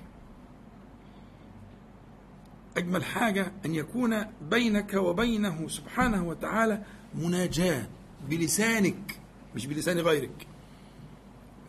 [2.77, 6.83] أجمل حاجة أن يكون بينك وبينه سبحانه وتعالى
[7.15, 7.87] مناجاة
[8.29, 9.21] بلسانك
[9.55, 10.47] مش بلسان غيرك.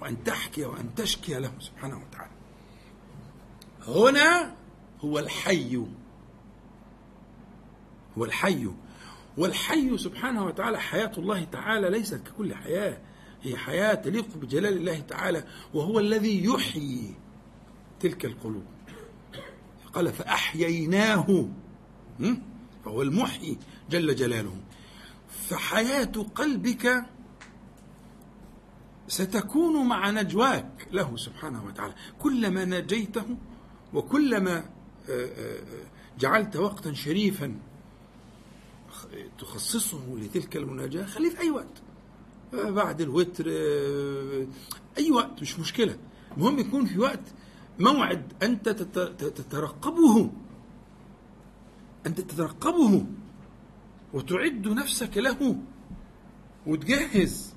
[0.01, 2.31] وأن تحكي وأن تشكي له سبحانه وتعالى.
[3.88, 4.55] هنا
[5.01, 5.85] هو الحي.
[8.17, 8.67] هو الحي.
[9.38, 12.97] والحي سبحانه وتعالى حياة الله تعالى ليست ككل حياة.
[13.43, 17.15] هي حياة تليق بجلال الله تعالى وهو الذي يحيي.
[18.00, 18.66] تلك القلوب.
[19.93, 21.50] قال فأحييناه.
[22.86, 23.58] فهو المحيي
[23.89, 24.58] جل جلاله.
[25.30, 27.06] فحياة قلبك
[29.08, 31.93] ستكون مع نجواك له سبحانه وتعالى.
[32.20, 33.38] كلما نجيته
[33.93, 34.58] وكلما
[35.10, 35.64] آه، آه،
[36.20, 37.60] جعلت وقتا شريفا
[39.39, 41.82] تخصصه لتلك المناجاة خليه في أي وقت.
[42.54, 43.45] آه، بعد الوتر
[44.98, 45.98] أي وقت مش مشكلة.
[46.38, 47.34] المهم يكون في وقت
[47.80, 50.32] موعد أنت تترقبه.
[52.07, 53.05] أنت تترقبه.
[54.13, 55.55] وتعد نفسك له.
[56.67, 57.53] وتجهز.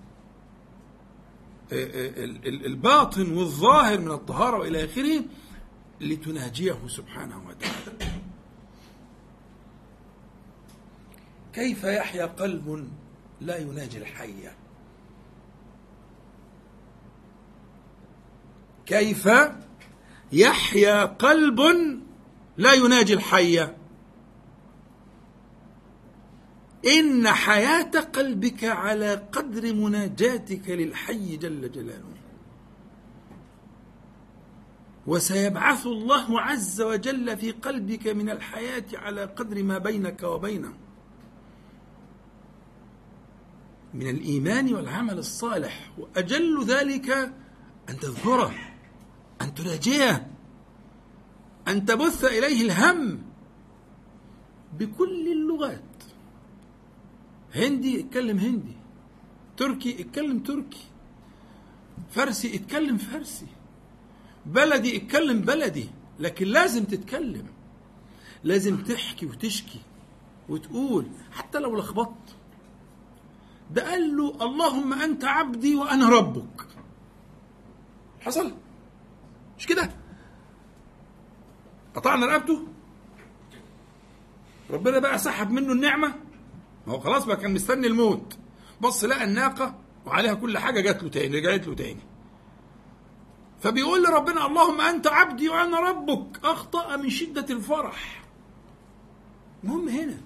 [1.72, 5.24] الباطن والظاهر من الطهارة وإلى آخره
[6.00, 8.12] لتناجيه سبحانه وتعالى.
[11.52, 12.88] كيف يحيا قلب
[13.40, 14.50] لا يناجي الحي
[18.86, 19.28] كيف
[20.32, 21.60] يحيا قلب
[22.56, 23.68] لا يناجي الحي.
[26.86, 32.14] إن حياة قلبك على قدر مناجاتك للحي جل جلاله.
[35.06, 40.74] وسيبعث الله عز وجل في قلبك من الحياة على قدر ما بينك وبينه.
[43.94, 45.92] من الإيمان والعمل الصالح.
[45.98, 47.10] وأجل ذلك
[47.88, 48.69] أن تذكره.
[49.40, 50.30] أن تناجيه.
[51.68, 53.22] أن تبث إليه الهم.
[54.78, 55.80] بكل اللغات.
[57.54, 58.76] هندي اتكلم هندي.
[59.56, 60.84] تركي اتكلم تركي.
[62.10, 63.46] فارسي اتكلم فارسي.
[64.46, 65.88] بلدي اتكلم بلدي.
[66.20, 67.46] لكن لازم تتكلم.
[68.44, 69.80] لازم تحكي وتشكي
[70.48, 71.06] وتقول.
[71.32, 72.36] حتى لو لخبطت.
[73.70, 76.66] ده قال له اللهم أنت عبدي وأنا ربك.
[78.20, 78.52] حصل؟
[79.60, 79.90] مش كده؟
[81.94, 82.66] قطعنا رقبته.
[84.70, 86.14] ربنا بقى سحب منه النعمة.
[86.86, 88.38] ما هو خلاص بقى كان مستني الموت.
[88.80, 89.74] بص لقى الناقة
[90.06, 92.00] وعليها كل حاجة جات له تاني رجعت له تاني.
[93.60, 98.24] فبيقول لربنا اللهم أنت عبدي وأنا ربك أخطأ من شدة الفرح.
[99.64, 100.20] المهم هنا.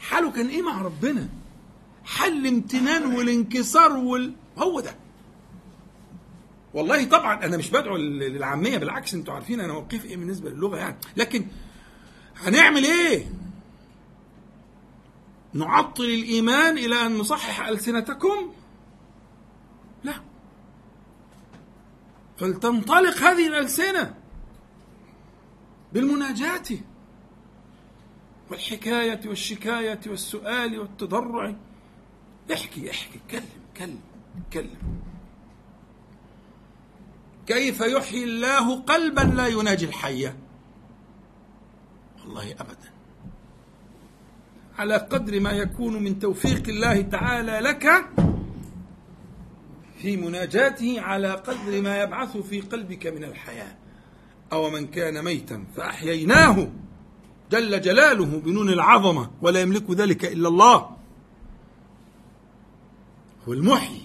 [0.00, 1.28] حاله كان إيه مع ربنا؟
[2.04, 4.34] حل الامتنان والانكسار وال...
[4.58, 5.01] هو ده.
[6.74, 10.96] والله طبعا أنا مش بدعو للعامية بالعكس أنتوا عارفين أنا موقفي إيه بالنسبة للغة يعني.
[11.16, 11.46] لكن
[12.36, 13.26] هنعمل إيه؟
[15.54, 18.52] نعطل الإيمان إلى أن نصحح ألسنتكم؟
[20.04, 20.14] لا.
[22.38, 24.14] فلتنطلق هذه الألسنة
[25.92, 26.62] بالمناجاة
[28.50, 31.54] والحكاية والشكاية والسؤال والتضرع.
[32.52, 34.00] احكي احكي اتكلم اتكلم
[34.46, 34.76] اتكلم
[37.46, 40.32] كيف يحيي الله قلبا لا يناجي الحي
[42.20, 42.92] والله ابدا.
[44.78, 48.04] على قدر ما يكون من توفيق الله تعالى لك
[49.98, 53.76] في مناجاته على قدر ما يبعث في قلبك من الحياة.
[54.52, 56.68] أو من كان ميتا فأحييناه
[57.50, 60.96] جل جلاله بنون العظمة ولا يملك ذلك إلا الله.
[63.48, 64.02] هو المحيي.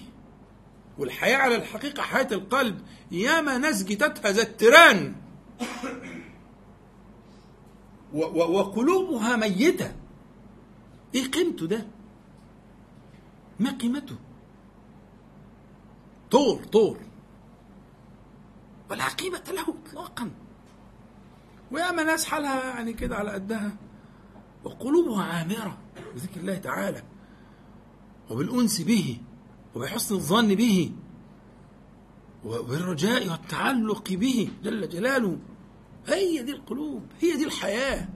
[0.98, 2.80] والحياة على الحقيقة حياة القلب.
[3.10, 5.14] ياما ناس جتتها زي التيران
[8.12, 9.92] وقلوبها ميتة.
[11.14, 11.86] إيه قيمته ده؟
[13.60, 14.16] ما قيمته؟
[16.30, 16.98] طور طور.
[18.90, 20.30] ولا قيمة له اطلاقا.
[21.72, 23.76] وياما ناس حالها يعني كده على قدها.
[24.64, 25.78] وقلوبها عامرة
[26.14, 27.02] بذكر الله تعالى.
[28.30, 29.18] وبالأنس به
[29.74, 30.92] وبحسن الظن به.
[32.44, 35.38] وبالرجاء والتعلق به جل جلاله.
[36.06, 38.08] هي دي القلوب هي دي الحياة.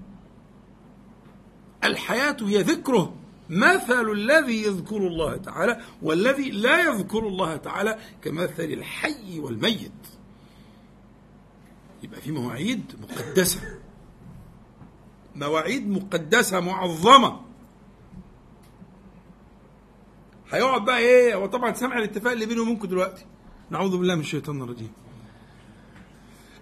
[1.84, 3.14] الحياة هي ذكره.
[3.50, 9.92] مثل الذي يذكر الله تعالى والذي لا يذكر الله تعالى كمثل الحي والميت.
[12.02, 13.60] يبقى في مواعيد مقدسة.
[15.34, 17.40] مواعيد مقدسة معظمة.
[20.50, 23.26] هيقعد بقى إيه هو طبعا سمع الاتفاق اللي بينه وبينكم دلوقتي.
[23.72, 24.92] نعوذ بالله من الشيطان الرجيم.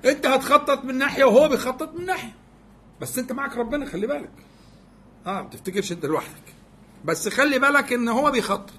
[0.04, 2.32] انت هتخطط من ناحية وهو بيخطط من ناحية.
[3.00, 4.30] بس انت معك ربنا خلي بالك.
[5.26, 6.54] آه ما تفتكرش انت لوحدك.
[7.04, 8.70] بس خلي بالك ان هو بيخطط.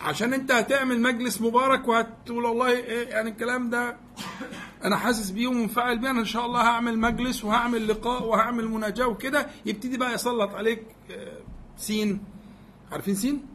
[0.00, 3.96] عشان انت هتعمل مجلس مبارك وهتقول والله إيه يعني الكلام ده
[4.84, 9.06] أنا حاسس بيه ومنفعل بيه أنا ان شاء الله هعمل مجلس وهعمل لقاء وهعمل مناجاة
[9.06, 9.46] وكده.
[9.66, 11.38] يبتدي بقى يسلط عليك آه،
[11.76, 12.24] سين.
[12.92, 13.46] عارفين سين؟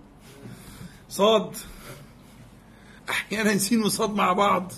[1.09, 1.55] صاد.
[3.09, 4.71] أحيانا سين وصاد مع بعض.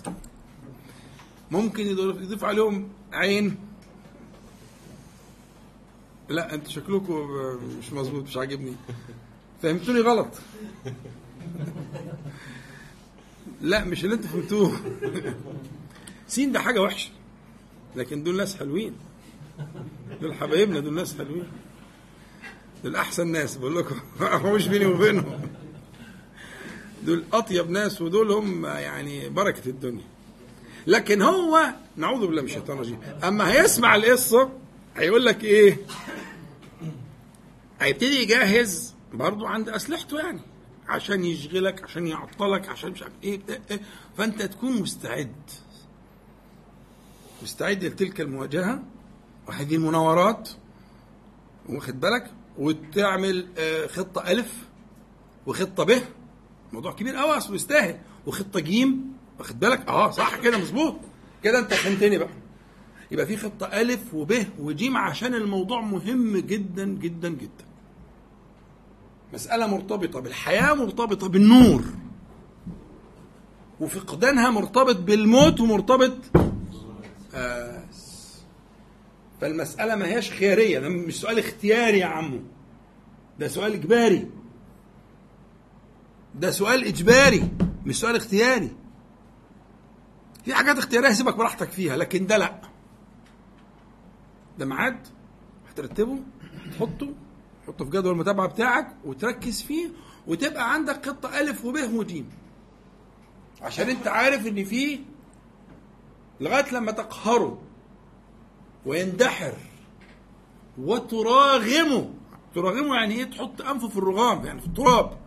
[1.52, 3.56] ممكن يضيف عليهم عين.
[6.30, 7.28] لا أنتوا شكلكم
[7.80, 8.74] مش مظبوط مش عاجبني.
[9.62, 10.28] فهمتوني غلط.
[13.62, 14.80] لا مش اللي أنتوا فهمتوه.
[16.28, 17.10] سين ده حاجة وحشة
[17.96, 18.94] لكن دول ناس حلوين.
[20.22, 21.48] دول حبايبنا دول ناس حلوين.
[22.84, 23.96] دول أحسن ناس بقول لكم.
[24.56, 25.42] مش بيني وبينهم.
[27.04, 30.06] دول أطيب ناس ودول هم يعني بركة الدنيا.
[30.88, 33.00] لكن هو نعوذ بالله من الشيطان الرجيم.
[33.24, 34.50] أما هيسمع القصة
[34.96, 35.78] هيقول لك إيه؟
[37.82, 40.42] هيبتدي يجهز برضه عند أسلحته يعني.
[40.88, 43.40] عشان يشغلك عشان يعطلك عشان مش عارف إيه,
[43.72, 43.80] إيه
[44.18, 45.36] فأنت تكون مستعد.
[47.44, 48.84] مستعد لتلك المواجهة
[49.48, 50.50] وهذه المناورات.
[51.70, 54.54] واخد بالك؟ وتعمل آه، خطة ألف
[55.46, 56.02] وخطة ب
[56.74, 58.00] موضوع كبير قوي اصله يستاهل.
[58.28, 60.96] وخطه جيم واخد بالك؟ آه صح كده مظبوط.
[61.44, 62.30] كده انت فهمتني بقى.
[63.12, 67.66] يبقى في خطة ألف وب وجيم عشان الموضوع مهم جدا جدا جدا.
[69.34, 71.84] مسألة مرتبطة بالحياة مرتبطة بالنور.
[73.80, 76.18] وفقدانها مرتبط بالموت ومرتبط
[77.34, 77.84] آه
[79.42, 80.80] فالمسألة ما هياش خيارية.
[80.80, 82.40] ده مش سؤال اختياري يا عمو.
[83.40, 84.28] ده سؤال إجباري.
[86.36, 87.52] ده سؤال إجباري
[87.86, 88.76] مش سؤال اختياري.
[90.46, 92.62] في حاجات اختيارية سيبك براحتك فيها لكن ده لا.
[94.58, 95.08] ده ميعاد
[95.70, 96.20] هترتبه
[96.72, 97.14] تحطه
[97.64, 99.90] تحطه في جدول المتابعة بتاعك وتركز فيه
[100.28, 102.30] وتبقى عندك خطة الف وب وجيم
[103.62, 105.00] عشان انت عارف ان فيه
[106.42, 107.62] لغاية لما تقهره
[108.86, 109.54] ويندحر
[110.78, 112.14] وتراغمه.
[112.56, 115.18] تراغمه يعني إيه؟ تحط أنفه في الرغام يعني في التراب.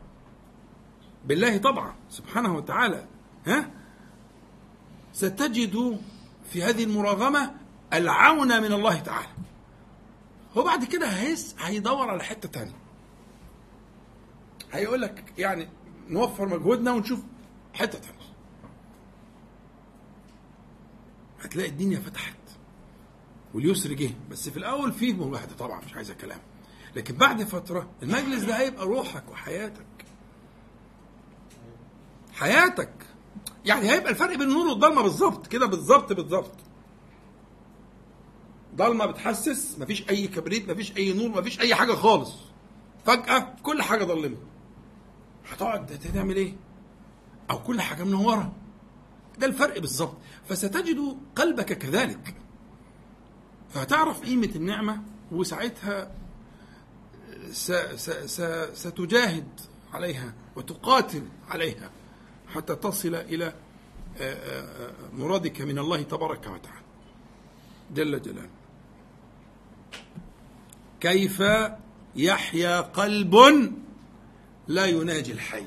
[1.24, 3.06] بالله طبعا سبحانه وتعالى
[3.46, 3.70] ها؟
[5.12, 6.00] ستجد
[6.50, 7.54] في هذه المراغمة
[7.92, 9.28] العون من الله تعالى.
[10.56, 12.76] هو بعد كده هيس هيدور على حتة تانية.
[14.72, 15.68] هيقول لك يعني
[16.08, 17.20] نوفر مجهودنا ونشوف
[17.74, 18.32] حتة تانية.
[21.40, 22.36] هتلاقي الدنيا فتحت
[23.54, 26.38] واليسر جه بس في الأول فيه مواهده طبعا مش عايزه كلام
[26.96, 29.86] لكن بعد فترة المجلس ده هيبقى روحك وحياتك.
[32.32, 32.92] حياتك.
[33.64, 36.52] يعني هيبقى الفرق بين النور والضلمة بالظبط كده بالظبط بالظبط.
[38.76, 42.34] ضلمة بتحسس مفيش أي كبريت مفيش أي نور مفيش أي حاجة خالص.
[43.06, 44.36] فجأة كل حاجة ضلمه
[45.50, 46.56] هتقعد تعمل إيه؟
[47.50, 48.52] أو كل حاجة منوره
[49.38, 50.16] ده الفرق بالظبط.
[50.48, 52.34] فستجد قلبك كذلك.
[53.70, 55.02] فهتعرف قيمة النعمة
[55.32, 56.10] وساعتها
[58.74, 59.60] ستجاهد
[59.92, 61.90] عليها وتقاتل عليها.
[62.54, 63.52] حتى تصل إلى
[65.12, 66.82] مرادك من الله تبارك وتعالى.
[67.94, 68.50] جل جلاله.
[71.00, 71.42] كيف
[72.16, 73.36] يحيا قلب
[74.68, 75.64] لا يناجي الحي.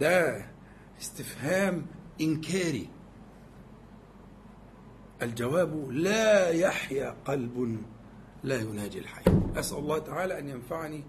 [0.00, 0.46] ده
[1.00, 1.86] استفهام
[2.20, 2.88] إنكاري.
[5.22, 7.82] الجواب لا يحيا قلب
[8.44, 9.24] لا يناجي الحي.
[9.56, 11.04] أسأل الله تعالى أن ينفعني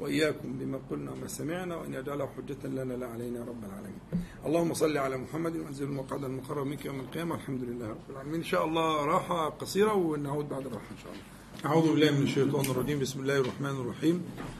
[0.00, 4.00] وإياكم بما قلنا وما سمعنا وأن يجعله حجة لنا لا علينا رب العالمين.
[4.46, 7.34] اللهم صل على محمد وأنزل المقعد المقرب منك يوم القيامة.
[7.34, 8.34] الحمد لله رب العالمين.
[8.34, 11.24] إن شاء الله راحة قصيرة ونعود بعد الراحة إن شاء الله.
[11.64, 12.98] أعوذ بالله من الشيطان الرجيم.
[13.00, 14.16] بسم الله الرحمن الرحيم.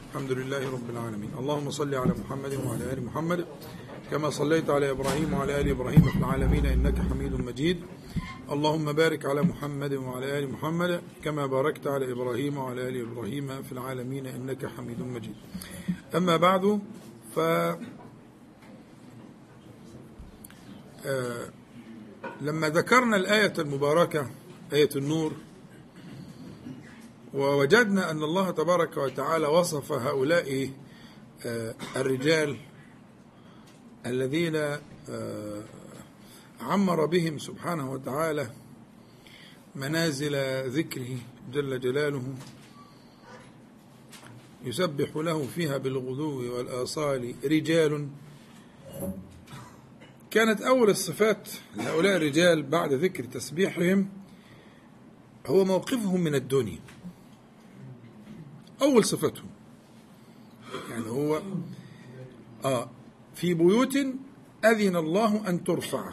[0.09, 1.31] الحمد لله رب العالمين.
[1.39, 3.45] اللهم صل على محمد وعلى آل محمد
[4.11, 7.77] كما صليت على إبراهيم وعلى آل إبراهيم في العالمين إنك حميد مجيد.
[8.51, 13.71] اللهم بارك على محمد وعلى آل محمد كما باركت على إبراهيم وعلى آل إبراهيم في
[13.71, 15.35] العالمين إنك حميد مجيد.
[16.15, 16.79] أما بعد
[17.35, 17.39] ف
[21.05, 21.49] آه
[22.41, 24.29] لما ذكرنا الآية المباركة
[24.73, 25.33] آية النور
[27.33, 30.71] ووجدنا أن الله تبارك وتعالى وصف هؤلاء
[31.45, 32.57] آه الرجال
[34.05, 35.63] الذين آه
[36.61, 38.49] عمر بهم سبحانه وتعالى
[39.75, 40.35] منازل
[40.69, 41.17] ذكره
[41.53, 42.35] جل جلاله
[44.65, 48.07] يسبح له فيها بالغدو والآصال رجال.
[50.31, 54.09] كانت أول الصفات لهؤلاء الرجال بعد ذكر تسبيحهم
[55.47, 56.79] هو موقفهم من الدنيا.
[58.81, 59.49] أول صفتهم
[60.89, 61.41] يعني هو
[62.65, 62.89] آه
[63.35, 63.97] في بيوت
[64.65, 66.11] أذن الله أن ترفع.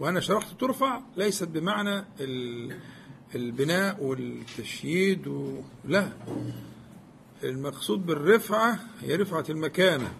[0.00, 2.04] وأنا شرحت ترفع ليست بمعنى
[3.34, 5.60] البناء والتشييد و...
[5.84, 6.12] لا.
[7.44, 10.12] المقصود بالرفعة هي رفعة المكانة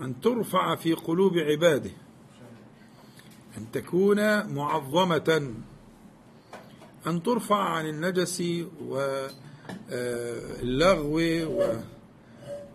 [0.00, 1.90] أن ترفع في قلوب عباده.
[3.58, 5.54] أن تكون معظمة.
[7.06, 8.42] أن ترفع عن النجس
[9.90, 11.14] واللغو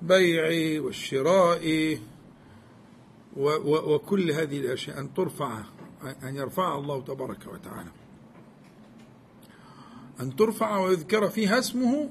[0.02, 1.98] والبيع والشراء.
[3.38, 5.64] وكل هذه الأشياء أن ترفع
[6.24, 7.92] أن يرفعها الله تبارك وتعالى.
[10.22, 12.10] أن ترفع ويذكر فيها اسمه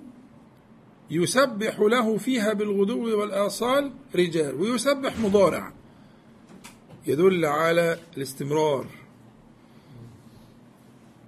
[1.10, 5.72] يسبح له فيها بالغدو والآصال رجال ويسبح مضارع
[7.06, 8.86] يدل على الاستمرار.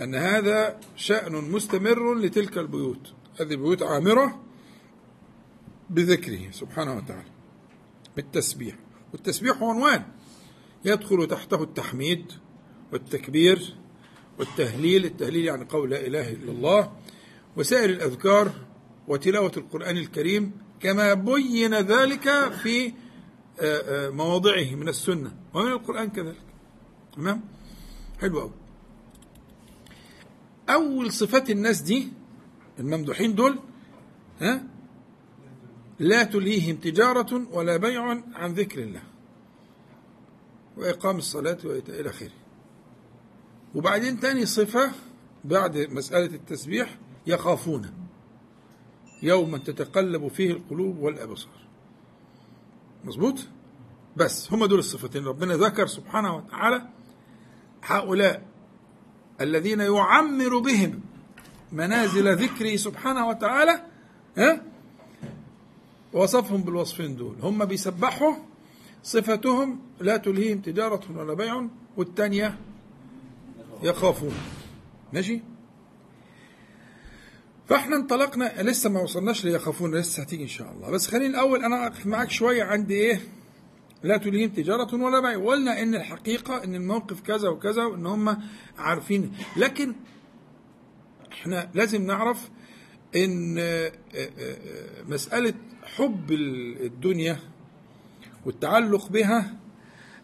[0.03, 3.13] أن هذا شأن مستمر لتلك البيوت.
[3.41, 4.41] هذه البيوت عامرة
[5.91, 7.31] بذكره سبحانه وتعالى
[8.17, 8.84] بالتسبيح.
[9.15, 10.03] والتسبيح عنوان.
[10.85, 12.33] يدخل تحته التحميد
[12.93, 13.75] والتكبير
[14.39, 16.93] والتهليل التهليل يعني قول لا إله إلا الله
[17.57, 18.53] وسائر الأذكار
[19.09, 22.93] وتلاوة القرآن الكريم كما بين ذلك في آه،
[23.61, 25.37] آه، مواضعه من السنة.
[25.55, 26.43] ومن القرآن كذلك.
[27.17, 27.41] تمام؟
[28.21, 28.53] حلو قوي
[30.69, 32.09] أول صفات الناس دي
[32.79, 33.59] الممدوحين دول
[34.41, 34.74] ها؟
[35.99, 39.03] لا تلهيهم تجارة ولا بيع عن ذكر الله.
[40.77, 42.31] وإقام الصلاة وإيتاء إلى آخره.
[43.75, 44.91] وبعدين تاني صفة
[45.45, 47.91] بعد مسألة التسبيح يخافون.
[49.23, 51.67] يوما تتقلب فيه القلوب والأبصار.
[53.05, 53.39] مظبوط؟
[54.17, 55.25] بس هم دول الصفتين.
[55.25, 56.89] ربنا ذكر سبحانه وتعالى
[57.83, 58.47] هؤلاء
[59.41, 61.01] الذين يعمر بهم
[61.73, 63.87] منازل ذكره سبحانه وتعالى
[64.39, 64.74] ها؟
[66.15, 67.37] وصفهم بالوصفين دول.
[67.43, 68.35] هم بيسبحوا
[69.03, 72.59] صفتهم لا تلهيهم تجارة ولا بيع والثانية
[73.83, 74.35] يخافون.
[75.13, 75.41] ماشي؟
[77.69, 80.91] فاحنا انطلقنا لسه ما وصلناش ليخافون لسه هتيجي إن شاء الله.
[80.91, 83.21] بس خليني الأول أنا أقف معاك شوية عند إيه؟
[84.03, 85.37] لا تلهيهم تجارة ولا بيع.
[85.37, 88.43] وقلنا إن الحقيقة إن الموقف كذا وكذا وإن هم
[88.79, 89.33] عارفين.
[89.57, 89.95] لكن
[91.33, 92.51] إحنا لازم نعرف
[93.17, 96.33] إن آه، آه، آه، مسألة حب
[96.81, 97.39] الدنيا
[98.47, 99.57] والتعلق بها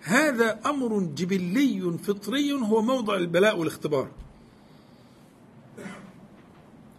[0.02, 4.10] هذا أمر جبلي فطري هو موضع البلاء والاختبار.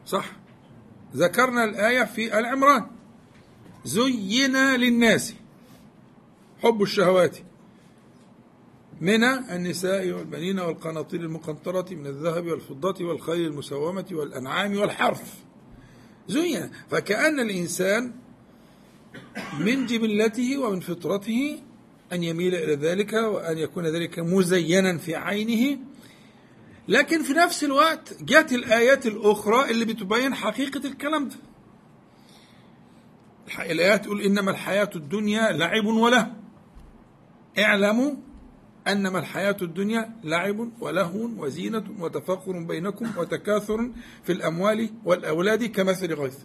[0.05, 0.31] صح؟
[1.15, 2.87] ذكرنا الآية في العمران.
[3.85, 5.33] زين للناس
[6.63, 7.37] حب الشهوات
[9.01, 15.50] من النساء والبنين والقناطير المقنطرة من الذهب والفضة والخيل المسومة والأنعام والحرث.
[16.31, 16.71] زين.
[16.91, 18.13] فكأن الإنسان
[19.59, 21.59] من جبلته ومن فطرته
[22.13, 25.79] أن يميل إلى ذلك وأن يكون ذلك مزينا في عينه.
[26.87, 31.35] لكن في نفس الوقت جاءت الآيات الأخرى اللي بتبين حقيقة الكلام ده.
[33.59, 36.33] الآيات تقول إنما الحياة الدنيا لعب وله.
[37.59, 38.11] اعلموا
[38.87, 43.91] أنما الحياة الدنيا لعب ولهو وزينة وتفاخر بينكم وتكاثر
[44.23, 46.37] في الأموال والأولاد كمثل غيث.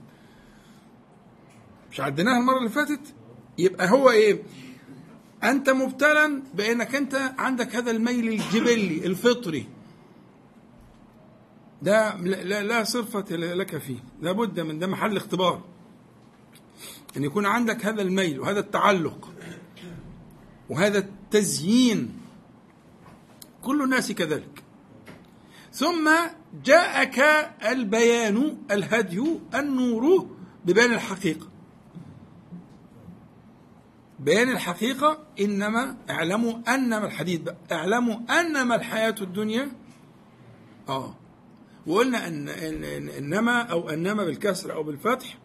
[1.93, 3.15] مش عديناها المرة اللي فاتت؟
[3.59, 4.43] يبقى هو إيه؟
[5.45, 9.67] أنت مبتلى بأنك أنت عندك هذا الميل الجبلي الفطري.
[11.83, 13.99] ده لا, لا صفة لك فيه.
[14.23, 15.63] لابد من ده محل اختبار.
[17.17, 19.33] أن يكون عندك هذا الميل وهذا التعلق
[20.71, 22.13] وهذا التزيين
[23.67, 24.63] كل الناس كذلك.
[25.73, 26.11] ثم
[26.65, 27.19] جاءك
[27.67, 30.31] البيان الهدي النور
[30.65, 31.49] ببيان الحقيقة.
[34.21, 39.73] بيان الحقيقة إنما اعلموا أنما الحديث بقى اعلموا أنما الحياة الدنيا
[40.89, 41.15] آه.
[41.87, 45.39] وقلنا أن, إن إنما أو أنما بالكسر أو بالفتح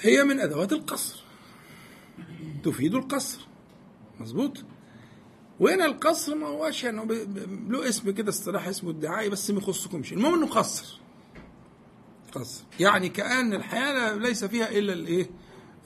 [0.00, 1.24] هي من أدوات القصر.
[2.64, 3.46] تفيد القصر.
[4.20, 4.64] مظبوط؟
[5.60, 7.26] وهنا القصر ما هوش يعني
[7.68, 10.12] له اسم كده اصطلاح اسمه الدعائي بس ما يخصكمش.
[10.12, 11.00] المهم إنه قصر.
[12.32, 12.64] قصر.
[12.80, 15.30] يعني كأن الحياة ليس فيها إلا الإيه؟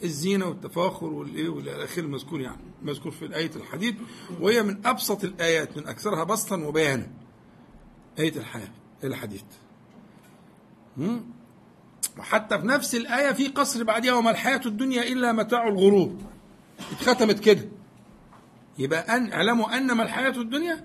[0.04, 3.96] الزينة والتفاخر والإيه؟ والى آخره المذكور يعني مذكور في آية الحديد
[4.40, 7.10] وهي من أبسط الآيات من أكثرها بسطا وبيانا.
[8.18, 8.72] آية الحياة
[9.04, 9.44] الحديد
[12.18, 16.14] وحتى في نفس الآية في قصر بعدها وما الحياة الدنيا إلا متاع الغرور
[16.92, 17.68] اتختمت كده.
[18.78, 20.84] يبقى أن اعلموا أنما الحياة الدنيا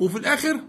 [0.00, 0.60] وفي الآخر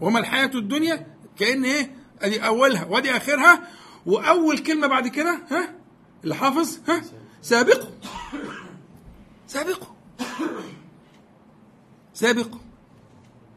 [0.00, 1.06] وما الحياة الدنيا؟
[1.36, 3.68] كأن إيه؟ أدي أولها وأدي آخرها
[4.06, 5.74] وأول كلمة بعد كده ها؟
[6.24, 7.02] اللي حافظ ها؟
[7.42, 7.90] سابقوا
[9.46, 9.94] سابقوا
[12.14, 12.60] سابقوا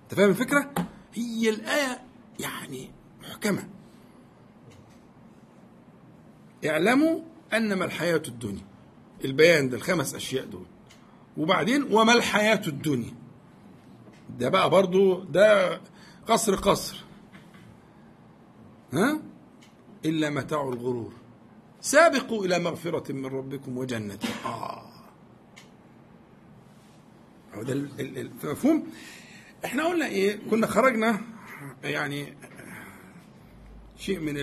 [0.04, 0.74] أنت فاهم الفكرة؟
[1.14, 2.02] هي الآية
[2.40, 2.92] يعني
[3.22, 3.70] محكمة.
[6.66, 7.20] اعلموا
[7.54, 8.66] أنما الحياة الدنيا.
[9.26, 10.66] البيان ده الخمس أشياء دول.
[11.38, 13.14] وبعدين وما الحياة الدنيا؟
[14.40, 15.82] ده بقى برضو ده
[16.28, 17.04] قصر قصر.
[18.94, 19.20] ها؟
[20.06, 21.14] إلا متاع الغرور.
[21.82, 24.20] سابقوا إلى مغفرة من ربكم وجنة.
[24.46, 24.82] آه.
[27.62, 28.88] ده المفهوم
[29.66, 31.22] إحنا قلنا إيه؟ كنا خرجنا
[31.84, 32.34] يعني
[33.98, 34.34] شيء من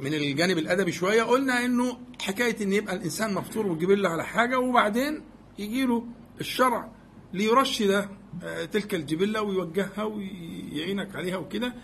[0.00, 5.22] من الجانب الأدبي شوية قلنا إنه حكاية إن يبقى الإنسان مفطور وجبل على حاجة وبعدين
[5.58, 6.04] يجي له
[6.40, 6.90] الشرع
[7.32, 8.08] ليرشد
[8.42, 11.74] آه، تلك الجبلة ويوجهها ويعينك عليها وكده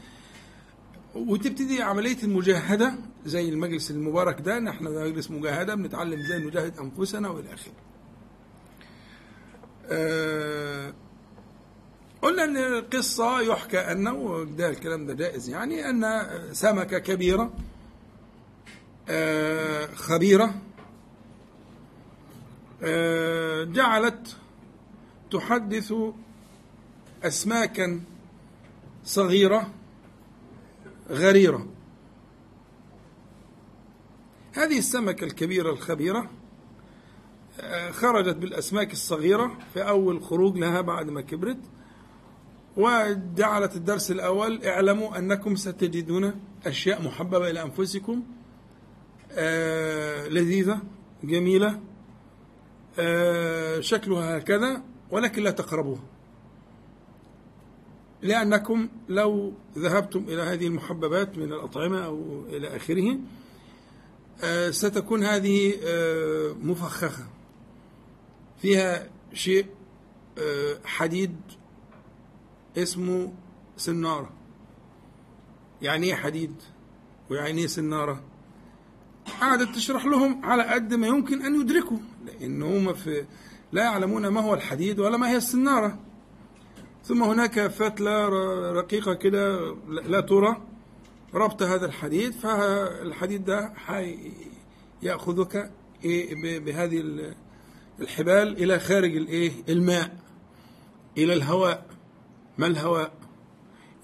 [1.15, 2.95] وتبتدي عملية المجاهدة
[3.25, 7.73] زي المجلس المبارك ده ان إحنا مجلس مجاهدة بنتعلم إزاي نجاهد أنفسنا وإلى آخره.
[9.91, 10.93] آه،
[12.23, 17.53] قلنا إن القصة يحكى أنه ده الكلام ده جائز يعني أن سمكة كبيرة
[19.94, 20.55] خبيرة
[22.82, 24.36] آه، جعلت
[25.30, 25.94] تحدث
[27.22, 28.00] أسماكا
[29.05, 29.70] صغيرة
[31.11, 31.66] غريرة.
[34.53, 36.30] هذه السمكة الكبيرة الخبيرة
[37.61, 41.59] آه، خرجت بالأسماك الصغيرة في أول خروج لها بعد ما كبرت
[42.76, 46.34] وجعلت الدرس الأول اعلموا أنكم ستجدون
[46.66, 48.41] أشياء محببة إلى أنفسكم آه
[50.28, 50.80] لذيذة
[51.24, 51.80] جميلة
[52.99, 56.03] آه شكلها هكذا ولكن لا تقربوها.
[58.22, 63.18] لأنكم لو ذهبتم إلى هذه المحببات من الأطعمة أو إلى آخره
[64.45, 67.24] آه ستكون هذه آه مفخخة.
[68.62, 69.66] فيها شيء
[70.39, 71.37] آه حديد
[72.78, 73.33] اسمه
[73.76, 74.30] سنارة.
[75.83, 76.55] يعني إيه حديد؟
[77.30, 78.22] ويعني إيه سنارة؟
[79.41, 83.25] قعدت تشرح لهم على قد ما يمكن أن يدركوا لأن هم في
[83.73, 85.99] لا يعلمون ما هو الحديد ولا ما هي السنارة.
[87.05, 88.29] ثم هناك فتلة
[88.73, 90.62] رقيقة كده لا ترى
[91.35, 93.73] ربط هذا الحديد فالحديد ده
[95.03, 95.70] يأخذك
[96.05, 97.05] إيه بهذه
[98.01, 100.16] الحبال إلى خارج الإيه الماء
[101.18, 101.87] إلى الهواء.
[102.59, 103.12] ما الهواء؟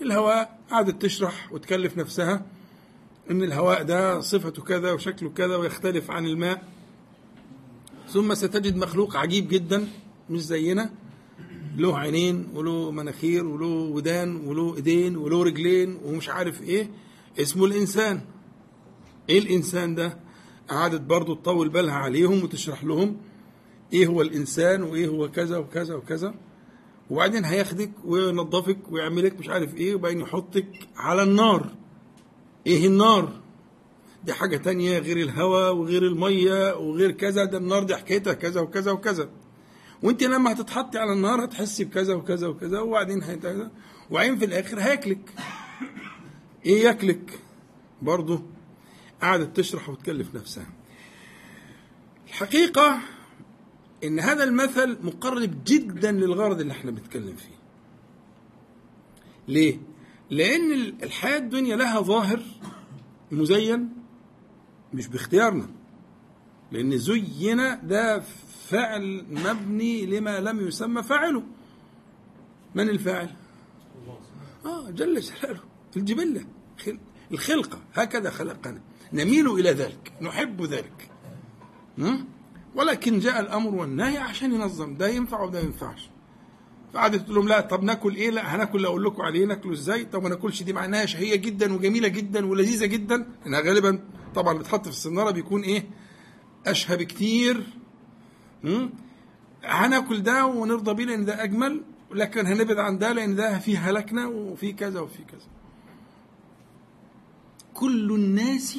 [0.03, 2.43] الهواء قعدت تشرح وتكلف نفسها.
[3.31, 6.63] إن الهواء ده صفته كذا وشكله كذا ويختلف عن الماء.
[8.09, 9.89] ثم ستجد مخلوق عجيب جدا
[10.31, 10.91] مش زينا.
[11.77, 16.91] له عينين وله مناخير وله ودان وله إيدين وله رجلين ومش عارف إيه.
[17.41, 18.21] اسمه الإنسان.
[19.29, 20.19] إيه الإنسان ده؟
[20.69, 23.17] قعدت برضه تطول بالها عليهم وتشرح لهم
[23.93, 26.35] إيه هو الإنسان وإيه هو كذا وكذا وكذا.
[27.11, 30.67] وبعدين هياخدك وينظفك ويعملك مش عارف إيه وبعدين يحطك
[30.97, 31.71] على النار.
[32.69, 33.41] إيه النار؟
[34.25, 38.91] دي حاجة تانية غير الهواء وغير المية وغير كذا ده النار دي حكايتها كذا وكذا
[38.93, 39.31] وكذا.
[40.03, 43.71] وانت لما هتتحطي على النار هتحسي بكذا وكذا وكذا وبعدين هيتكذا
[44.11, 45.35] وبعدين في الآخر هياكلك.
[46.67, 47.39] إيه ياكلك؟
[48.03, 48.43] برضه
[49.23, 50.67] قعدت تشرح وتكلف نفسها.
[52.29, 52.99] الحقيقة
[54.05, 57.59] إن هذا المثل مقرب جدا للغرض اللي إحنا بنتكلم فيه.
[59.49, 59.79] ليه؟
[60.31, 60.73] لأن
[61.03, 62.43] الحياة الدنيا لها ظاهر
[63.33, 63.89] مزين
[64.95, 65.69] مش باختيارنا.
[66.73, 68.21] لأن زين ده
[68.69, 71.43] فعل مبني لما لم يسمى فاعله.
[72.75, 73.31] من الفاعل؟
[74.65, 75.61] آه جل جلاله
[75.97, 76.45] الجبلة
[77.33, 77.79] الخلقة.
[77.95, 78.81] هكذا خلقنا.
[79.13, 81.11] نميل إلى ذلك نحب ذلك.
[82.75, 84.97] ولكن جاء الأمر والنهي عشان ينظم.
[84.97, 86.11] ده ينفع وده ينفعش.
[86.95, 90.23] فقعدت تقول لهم لا طب ناكل إيه؟ لا هناكل أقول لكم عليه ناكله إزاي؟ طب
[90.23, 93.27] ما ناكلش دي معناها شهية جدا وجميلة جدا ولذيذة جدا.
[93.47, 95.85] إنها غالبا طبعا بتحط في السناره بيكون إيه؟
[96.67, 97.63] أشهى بكتير?
[99.65, 101.83] هناكل ده ونرضى بيه لأن ده أجمل
[102.13, 105.47] لكن هنبعد عن ده لأن ده فيه هلكنا وفي كذا وفي كذا.
[107.75, 108.79] كل الناس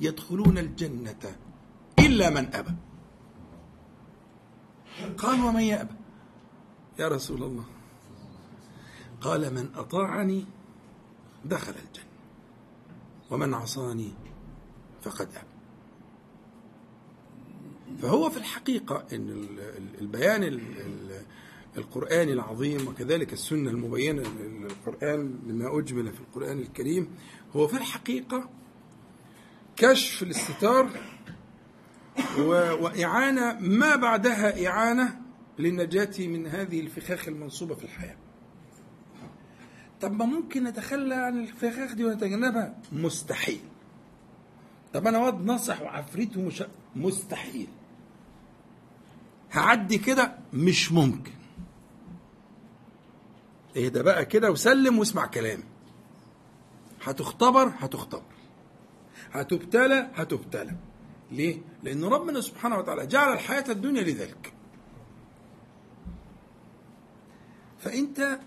[0.00, 1.14] يدخلون الجنة
[1.98, 2.70] إلا من أبى.
[5.18, 5.94] قال ومن يأبى.
[6.98, 7.64] يا رسول الله.
[9.20, 10.44] قال من أطاعني
[11.44, 12.06] دخل الجنة
[13.30, 14.12] ومن عصاني
[15.02, 15.46] فقد أبى
[18.02, 19.46] فهو في الحقيقة أن
[20.00, 20.60] البيان
[21.76, 27.14] القرآني العظيم وكذلك السنة المبينة للقرآن لما أجمل في القرآن الكريم
[27.56, 28.48] هو في الحقيقة
[29.76, 30.90] كشف الاستتار
[32.80, 35.25] وإعانة ما بعدها إعانة
[35.58, 38.16] للنجاة من هذه الفخاخ المنصوبة في الحياة.
[40.00, 43.60] طب ما ممكن نتخلى عن الفخاخ دي ونتجنبها؟ مستحيل.
[44.94, 46.62] طب أنا واد نصح وعفريت ومش
[46.96, 47.68] مستحيل.
[49.52, 51.32] هعدي كده؟ مش ممكن.
[53.76, 55.62] إيه ده بقى كده وسلم واسمع كلامي.
[57.04, 58.22] هتختبر هتختبر.
[59.32, 60.76] هتبتلى هتبتلى.
[61.30, 64.52] ليه؟ لأن ربنا سبحانه وتعالى جعل الحياة الدنيا لذلك.
[67.80, 68.38] فأنت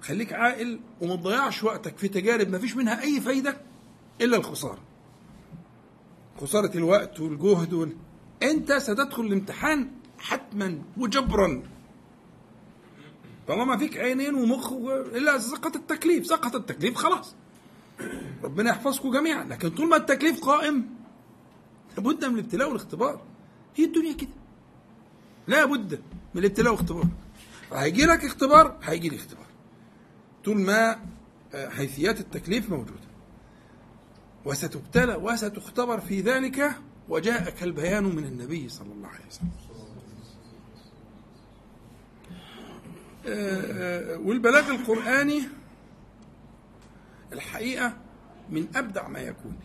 [0.00, 3.60] خليك عاقل وما تضيعش وقتك في تجارب ما فيش منها أي فايدة
[4.20, 4.78] إلا الخسارة.
[6.40, 7.96] خسارة الوقت والجهد وال...
[8.42, 11.62] أنت ستدخل الامتحان حتما وجبرا.
[13.48, 14.92] طالما فيك عينين ومخ و...
[14.92, 16.26] إلا سقط التكليف.
[16.26, 17.34] سقط التكليف خلاص.
[18.44, 19.44] ربنا يحفظكم جميعا.
[19.44, 20.86] لكن طول ما التكليف قائم
[21.96, 23.22] لابد من الابتلاء والاختبار.
[23.76, 24.30] هي الدنيا كده.
[25.48, 26.00] لا بد
[26.34, 27.06] من الابتلاء والاختبار.
[27.72, 29.46] هيجي لك اختبار هيجي لي اختبار.
[30.44, 30.98] طول ما
[31.54, 33.06] آه، حيثيات التكليف موجودة.
[34.44, 36.76] وستبتلى وستختبر في ذلك
[37.08, 39.50] وجاءك البيان من النبي صلى الله عليه وسلم.
[43.26, 45.42] آه، آه، والبلاغ القرآني
[47.32, 47.96] الحقيقة
[48.50, 49.56] من أبدع ما يكون.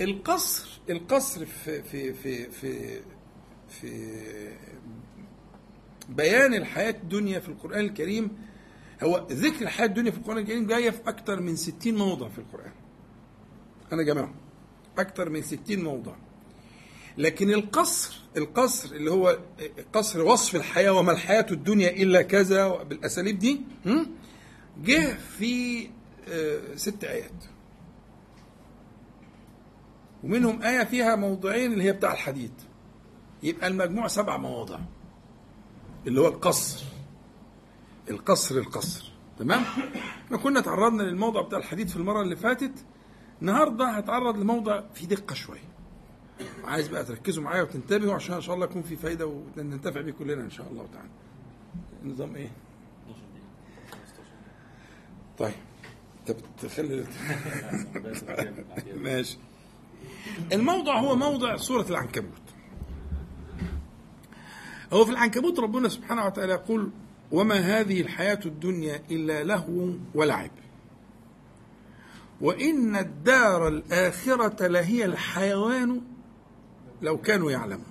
[0.00, 3.00] القصر القصر في في في في
[3.68, 4.16] في
[6.08, 8.30] بيان الحياة الدنيا في القرآن الكريم
[9.02, 12.72] هو ذكر الحياة الدنيا في القرآن الكريم جاية في أكثر من ستين موضع في القرآن.
[13.92, 14.34] أنا جماعة
[14.98, 16.12] أكثر من ستين موضع.
[17.18, 19.38] لكن القصر القصر اللي هو
[19.92, 23.60] قصر وصف الحياة وما الحياة الدنيا إلا كذا بالأساليب دي
[24.84, 25.88] جه في
[26.28, 27.44] آه، ست آيات.
[30.24, 32.52] ومنهم آية فيها موضعين اللي هي بتاع الحديد.
[33.42, 34.78] يبقى المجموع سبع مواضع.
[36.06, 36.84] اللي هو القصر.
[38.10, 39.12] القصر القصر.
[39.38, 39.62] تمام؟
[40.26, 42.84] إحنا كنا تعرضنا للموضع بتاع الحديد في المرة اللي فاتت.
[43.42, 45.66] النهارده هتعرض لموضع فيه دقة شوية.
[46.64, 50.42] عايز بقى تركزوا معايا وتنتبهوا عشان إن شاء الله يكون في فايدة وننتفع بيه كلنا
[50.42, 51.08] إن شاء الله تعالى.
[52.02, 52.50] النظام إيه؟
[55.38, 55.54] طيب.
[56.28, 57.04] انت بتخلي
[58.96, 59.38] ماشي.
[60.52, 62.45] الموضع هو موضع سورة العنكبوت.
[64.92, 66.90] هو في العنكبوت ربنا سبحانه وتعالى يقول
[67.32, 70.50] وما هذه الحياة الدنيا إلا لهو ولعب.
[72.40, 76.00] وإن الدار الآخرة لهي الحيوان
[77.02, 77.86] لو كانوا يعلمون.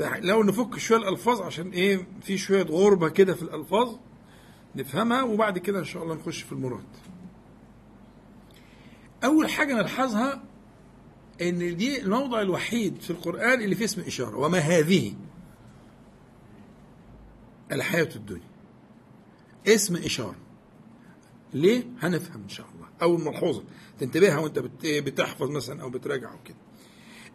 [0.00, 3.96] لو نفك شوية الألفاظ عشان إيه في شوية غربة كده في الألفاظ
[4.76, 6.84] نفهمها وبعد كده إن شاء الله نخش في المراد.
[9.24, 10.42] أول حاجة نلحظها
[11.42, 14.36] إن دي الموضع الوحيد في القرآن اللي فيه اسم إشارة.
[14.36, 15.14] وما هذه؟
[17.72, 18.48] الحياة الدنيا.
[19.68, 20.36] اسم إشارة.
[21.54, 22.86] ليه؟ هنفهم إن شاء الله.
[23.02, 23.64] أول ملحوظة
[24.00, 26.56] تنتبهها وأنت بتحفظ مثلا أو بتراجع أو كده.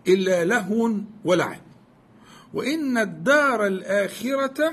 [0.08, 0.92] إلا لهو
[1.26, 1.62] ولعب.
[2.54, 4.72] وإن الدار الآخرة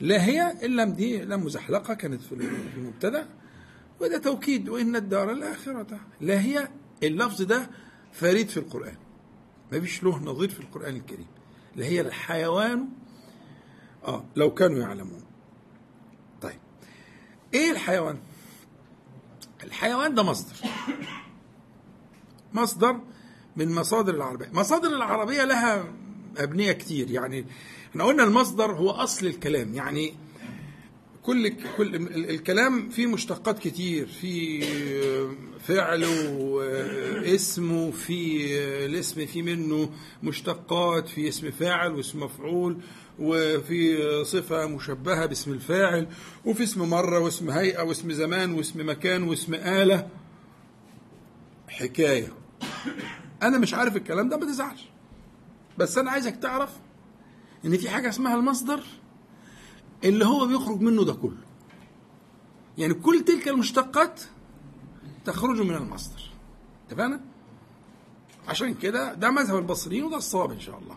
[0.00, 2.32] لا هي إلا دي لم مزحلقة كانت في
[2.76, 3.28] المبتدأ.
[4.00, 4.68] وده توكيد.
[4.68, 6.68] وإن الدار الآخرة لا هي
[7.02, 7.70] اللفظ ده
[8.12, 8.96] فريد في القرآن.
[9.72, 11.26] ما فيش له نظير في القرآن الكريم.
[11.76, 12.88] لا هي الحيوان.
[14.04, 15.24] آه لو كانوا يعلمون.
[16.42, 16.58] طيب.
[17.54, 18.18] إيه الحيوان؟
[19.64, 20.56] الحيوان ده مصدر.
[22.52, 23.00] مصدر
[23.56, 24.48] من مصادر العربية.
[24.52, 25.84] مصادر العربية لها
[26.36, 27.10] أبنية كتير.
[27.10, 27.46] يعني
[27.90, 29.74] إحنا قلنا المصدر هو أصل الكلام.
[29.74, 30.14] يعني
[31.22, 31.96] كل كل
[32.30, 34.60] الكلام فيه مشتقات كتير في
[35.60, 38.46] فعل واسم وفي
[38.86, 39.90] الاسم في منه
[40.22, 42.78] مشتقات في اسم فاعل واسم مفعول
[43.18, 46.06] وفي صفة مشبهة باسم الفاعل
[46.44, 50.08] وفي اسم مرة واسم هيئة واسم زمان واسم مكان واسم آلة.
[51.68, 52.28] حكاية.
[53.42, 54.88] أنا مش عارف الكلام ده ما تزعلش.
[55.78, 56.70] بس أنا عايزك تعرف
[57.64, 58.80] إن في حاجة اسمها المصدر
[60.04, 61.36] اللي هو بيخرج منه ده كله.
[62.78, 64.20] يعني كل تلك المشتقات
[65.24, 66.30] تخرج من المصدر.
[66.88, 67.20] اتفقنا؟
[68.48, 70.96] عشان كده ده مذهب البصريين وده الصواب إن شاء الله.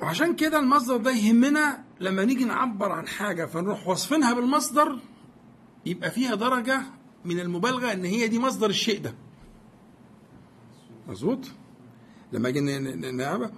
[0.00, 4.98] وعشان كده المصدر ده يهمنا لما نيجي نعبر عن حاجة فنروح وصفينها بالمصدر
[5.86, 6.82] يبقى فيها درجة
[7.24, 9.14] من المبالغة إن هي دي مصدر الشيء ده.
[11.08, 11.38] مظبوط؟
[12.34, 12.60] لما أجي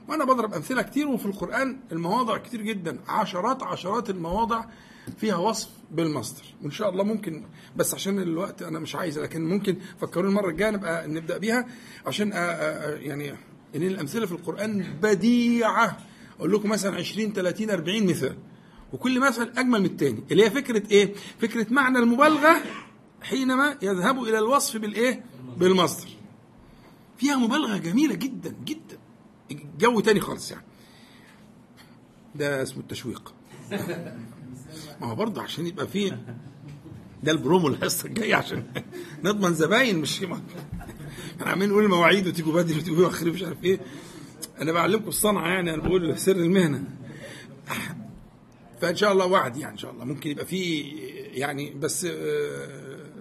[0.08, 2.98] وأنا بضرب امثله كتير وفي القران المواضع كتير جدا.
[3.08, 4.64] عشرات عشرات المواضع
[5.18, 6.42] فيها وصف بالمصدر.
[6.62, 7.44] وإن شاء الله ممكن
[7.76, 11.66] بس عشان الوقت أنا مش عايز لكن ممكن فكروني المرة الجاية نبقى نبدأ بيها
[12.06, 12.28] عشان
[13.02, 13.30] يعني
[13.76, 15.96] إن الأمثلة في القرآن بديعة.
[16.38, 18.36] أقول لكم مثلا 20 30 40 مثال.
[18.92, 22.56] وكل مثل أجمل من الثاني اللي هي فكرة إيه؟ فكرة معنى المبالغة
[23.22, 25.24] حينما يذهب إلى الوصف بالإيه؟
[25.56, 26.08] بالمصدر.
[27.18, 28.98] فيها مبالغة جميلة جدا جدا.
[29.78, 30.64] جو تاني خالص يعني.
[32.34, 33.34] ده اسمه التشويق.
[35.00, 36.36] ما هو برضه عشان يبقى فيه
[37.22, 38.64] ده البرومو الحصه الجايه عشان
[39.24, 40.42] نضمن زباين مش إحنا
[41.40, 43.80] عمالين نقول المواعيد وتيجوا بدري وتيجوا اخر مش عارف إيه.
[44.60, 46.84] أنا بعلمكم الصنعة يعني أنا بقول سر المهنة.
[48.80, 50.04] فإن شاء الله وعد يعني إن شاء الله.
[50.04, 50.80] ممكن يبقى في
[51.32, 52.06] يعني بس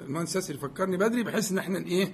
[0.06, 2.14] المهندس ياسر يفكرني بدري بحيث إن إحنا إيه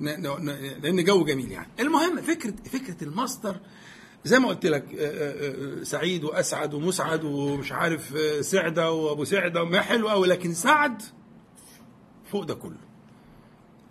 [0.00, 1.68] لأن جو جميل يعني.
[1.80, 3.60] المهم فكره فكرة المصدر
[4.24, 4.84] زي ما قلت لك
[5.82, 11.02] سعيد وأسعد ومسعد ومش عارف سعدة وأبو سعدة ما حلو قوي لكن سعد
[12.32, 12.76] فوق ده كله.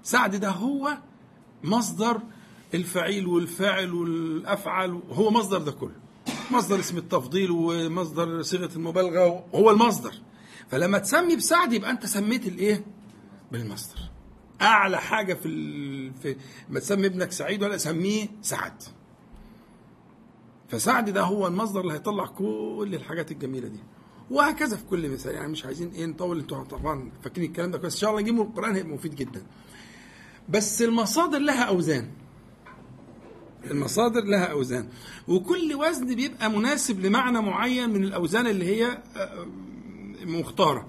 [0.03, 0.97] سعد ده هو
[1.63, 2.21] مصدر
[2.73, 5.95] الفعيل والفاعل والافعل هو مصدر ده كله.
[6.51, 10.13] مصدر اسم التفضيل ومصدر صيغة المبالغة هو المصدر.
[10.69, 12.85] فلما تسمي بسعد يبقى أنت سميت الإيه؟
[13.51, 13.99] بالمصدر.
[14.65, 16.11] أعلى حاجة في.
[16.11, 16.35] في
[16.69, 18.83] ما تسمي ابنك سعيد ولا سميه سعد.
[20.69, 23.79] فسعد ده هو المصدر اللي هيطلع كل الحاجات الجميلة دي.
[24.31, 25.35] وهكذا في كل مثال.
[25.35, 27.93] يعني مش عايزين إيه نطول أنتوا طبعا فاكرين الكلام ده كويس.
[27.93, 29.43] إن شاء الله نجيبه القرآن هيبقى مفيد جدا.
[30.49, 32.11] بس المصادر لها أوزان.
[33.71, 34.89] المصادر لها أوزان.
[35.27, 39.01] وكل وزن بيبقى مناسب لمعنى معين من الأوزان اللي هي
[40.25, 40.87] مختارة.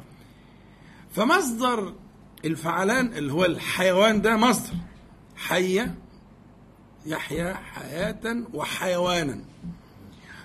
[1.10, 1.94] فمصدر
[2.46, 4.74] الفعلان اللي هو الحيوان ده مصدر.
[5.36, 5.86] حي
[7.06, 9.44] يحيا حياة وحيوانا.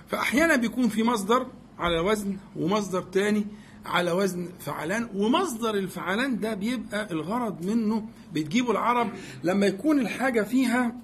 [0.07, 1.47] فأحيانا بيكون في مصدر
[1.79, 3.45] على وزن ومصدر تاني
[3.85, 9.09] على وزن فعلان ومصدر الفعلان ده بيبقى الغرض منه بتجيبه العرب
[9.43, 10.95] لما يكون الحاجة فيها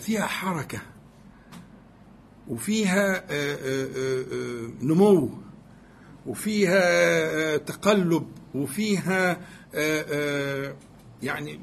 [0.00, 0.78] فيها حركة
[2.48, 3.24] وفيها
[4.82, 5.30] نمو.
[6.26, 9.40] وفيها تقلب وفيها
[11.22, 11.60] يعني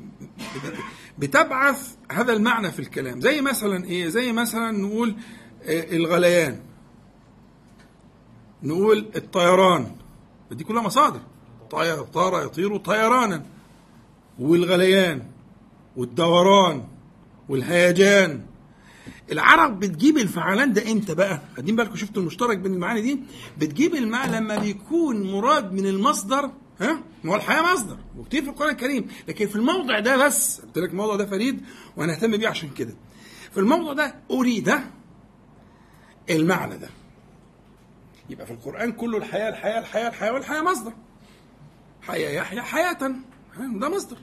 [1.17, 3.21] بتبعث هذا المعنى في الكلام.
[3.21, 5.15] زي مثلا إيه؟ زي مثلا نقول
[5.67, 6.59] الغليان.
[8.63, 9.95] نقول الطيران.
[10.51, 11.19] دي كلها مصادر.
[11.71, 13.45] طير طار يطير طيرانا.
[14.39, 15.23] والغليان
[15.95, 16.87] والدوران
[17.49, 18.45] والهيجان.
[19.31, 23.19] العرب بتجيب الفعلان ده إمتى بقى؟ خدين بالكم شفتوا المشترك بين المعاني دي؟
[23.57, 26.51] بتجيب المعنى لما بيكون مراد من المصدر
[26.81, 30.77] ها؟ ما هو الحياة مصدر وكتير في القرآن الكريم، لكن في الموضع ده بس قلت
[30.77, 31.61] لك الموضوع ده فريد
[31.97, 32.93] وهنهتم بيه عشان كده.
[33.51, 34.73] في الموضع ده أريد
[36.29, 36.89] المعنى ده.
[38.29, 40.93] يبقى في القرآن كله الحياة الحياة الحياة الحياة والحياة مصدر.
[42.01, 42.93] حياة يحيى حياة
[43.59, 44.17] ده مصدر.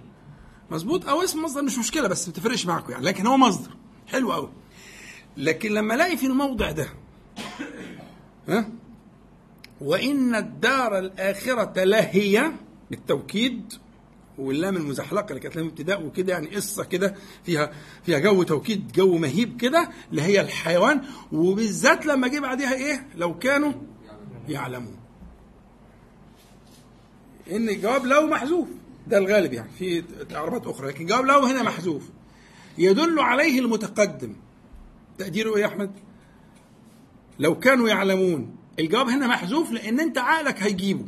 [0.70, 3.70] مظبوط أو اسم مصدر مش مشكلة بس ما تفرقش معاكم يعني لكن هو مصدر
[4.06, 4.50] حلو قوي
[5.36, 6.86] لكن لما ألاقي في الموضع ده
[8.48, 8.68] ها؟
[9.80, 12.52] وإن الدار الآخرة لهي
[12.90, 13.72] بالتوكيد
[14.38, 17.72] واللام المزحلقه اللي كانت لام ابتداء وكده يعني قصة كده فيها
[18.06, 21.02] فيها جو توكيد جو مهيب كده اللي هي الحيوان.
[21.32, 23.72] وبالذات لما جه بعديها إيه؟ لو كانوا
[24.48, 24.96] يعلمون.
[27.52, 28.68] إن الجواب لو محذوف
[29.06, 30.04] ده الغالب يعني في
[30.34, 32.02] اعرابات أخرى لكن جواب لو هنا محذوف
[32.78, 34.36] يدل عليه المتقدم.
[35.18, 35.92] تقديره إيه يا أحمد؟
[37.38, 41.06] لو كانوا يعلمون الجواب هنا محذوف لأن أنت عقلك هيجيبه.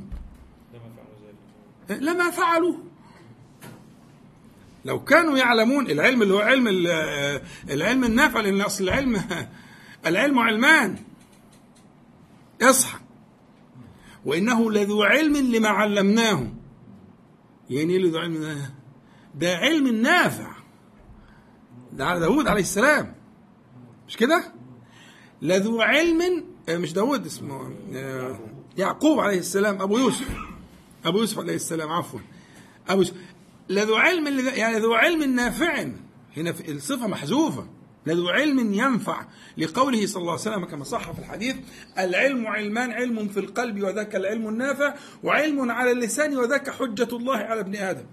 [1.90, 2.76] لما فعلوا
[4.84, 6.68] لو كانوا يعلمون العلم اللي هو علم
[7.70, 9.22] العلم النافع لأن أصل العلم
[10.06, 10.96] العلم علمان.
[12.62, 12.98] اصحى.
[14.24, 16.46] وإنه لذو علم لما علمناه.
[17.70, 18.70] يعني إيه ذو علم؟ ده؟
[19.34, 20.52] ده علم نافع.
[21.92, 23.15] ده على داود عليه السلام.
[24.08, 24.52] مش كده؟
[25.42, 27.76] لذو علم مش داود اسمه
[28.78, 30.36] يعقوب عليه السلام أبو يوسف.
[31.04, 32.20] أبو يوسف عليه السلام عفوا.
[32.88, 33.14] أبو يوسف.
[33.68, 35.88] لذو علم يعني ذو علم نافع.
[36.36, 37.66] هنا في الصفة محذوفة.
[38.06, 39.26] لذو علم ينفع
[39.58, 41.56] لقوله صلى الله عليه وسلم كما صح في الحديث
[41.98, 47.60] العلم علمان علم في القلب وذاك العلم النافع وعلم على اللسان وذاك حجة الله على
[47.60, 48.06] ابن آدم.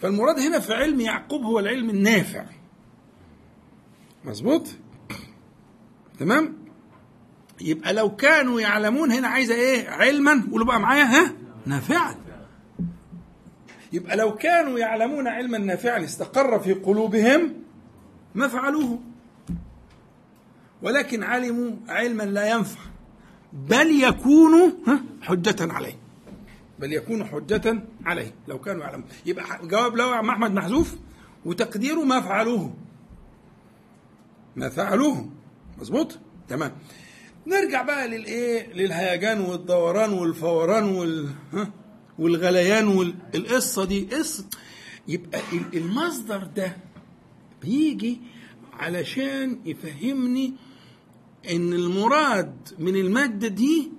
[0.00, 2.44] فالمراد هنا في علم يعقوب هو العلم النافع.
[4.24, 4.68] مظبوط؟
[6.22, 6.56] تمام؟
[7.60, 10.48] يبقى لو كانوا يعلمون هنا عايزة إيه؟ علما.
[10.50, 11.32] قولوا بقى معايا ها؟
[11.66, 12.14] نافعا.
[13.92, 17.54] يبقى لو كانوا يعلمون علما نافعا استقر في قلوبهم
[18.34, 18.98] ما فعلوه.
[20.82, 22.80] ولكن علموا علما لا ينفع.
[23.52, 24.72] بل يكون
[25.22, 25.98] حجة عليه.
[26.78, 28.34] بل يكون حجة عليه.
[28.48, 30.94] لو كانوا يعلمون يبقى جواب لو عم أحمد محذوف.
[31.44, 32.74] وتقديره ما فعلوه.
[34.56, 35.28] ما فعلوه.
[35.82, 36.18] مظبوط؟
[36.48, 36.72] تمام.
[37.46, 41.28] نرجع بقى للايه للهيجان والدوران والفوران وال
[42.18, 44.00] والغليان والقصة دي.
[44.12, 44.44] قصه
[45.08, 45.40] يبقى
[45.74, 46.76] المصدر ده
[47.62, 48.20] بيجي
[48.72, 50.52] علشان يفهمني
[51.50, 53.90] إن المراد من المادة دي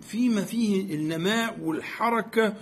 [0.00, 2.54] فيما فيه النماء والحركة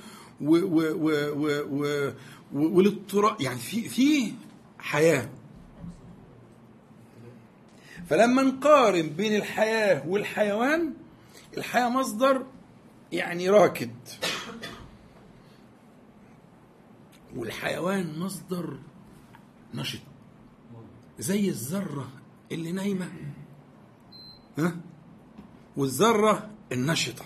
[2.52, 4.32] والاضطراب يعني في في
[4.78, 5.30] حياة.
[8.08, 10.94] فلما نقارن بين الحياة والحيوان
[11.56, 12.46] الحياة مصدر
[13.12, 13.94] يعني راكد.
[17.36, 18.78] والحيوان مصدر
[19.74, 20.00] نشط.
[21.18, 22.08] زي الذرة
[22.52, 23.10] اللي نايمة.
[24.58, 24.76] ها؟
[25.76, 27.24] والذرة النشطة.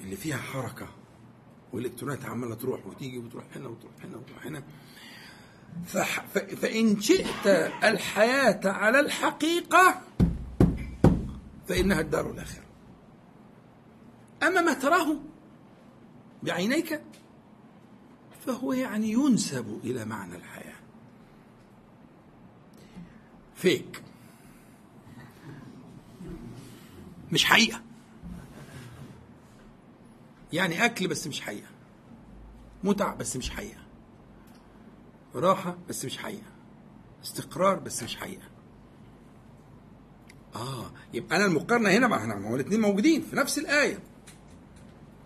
[0.00, 0.88] اللي فيها حركة.
[1.72, 4.62] والإلكترونات عمالة تروح وتيجي وتروح هنا وتروح هنا وتروح هنا.
[6.56, 7.46] فإن شئت
[7.84, 10.00] الحياة على الحقيقة
[11.68, 12.64] فإنها الدار الآخرة.
[14.42, 15.16] أما ما تراه
[16.42, 17.02] بعينيك
[18.46, 20.74] فهو يعني ينسب إلى معنى الحياة.
[23.56, 24.02] فيك.
[27.32, 27.82] مش حقيقة.
[30.52, 31.68] يعني أكل بس مش حقيقة.
[32.84, 33.83] متع بس مش حقيقة.
[35.34, 36.46] راحة بس مش حقيقة.
[37.24, 38.42] استقرار بس مش حقيقة.
[40.54, 43.98] آه يبقى أنا المقارنة هنا هنا هو الاثنين موجودين في نفس الآية.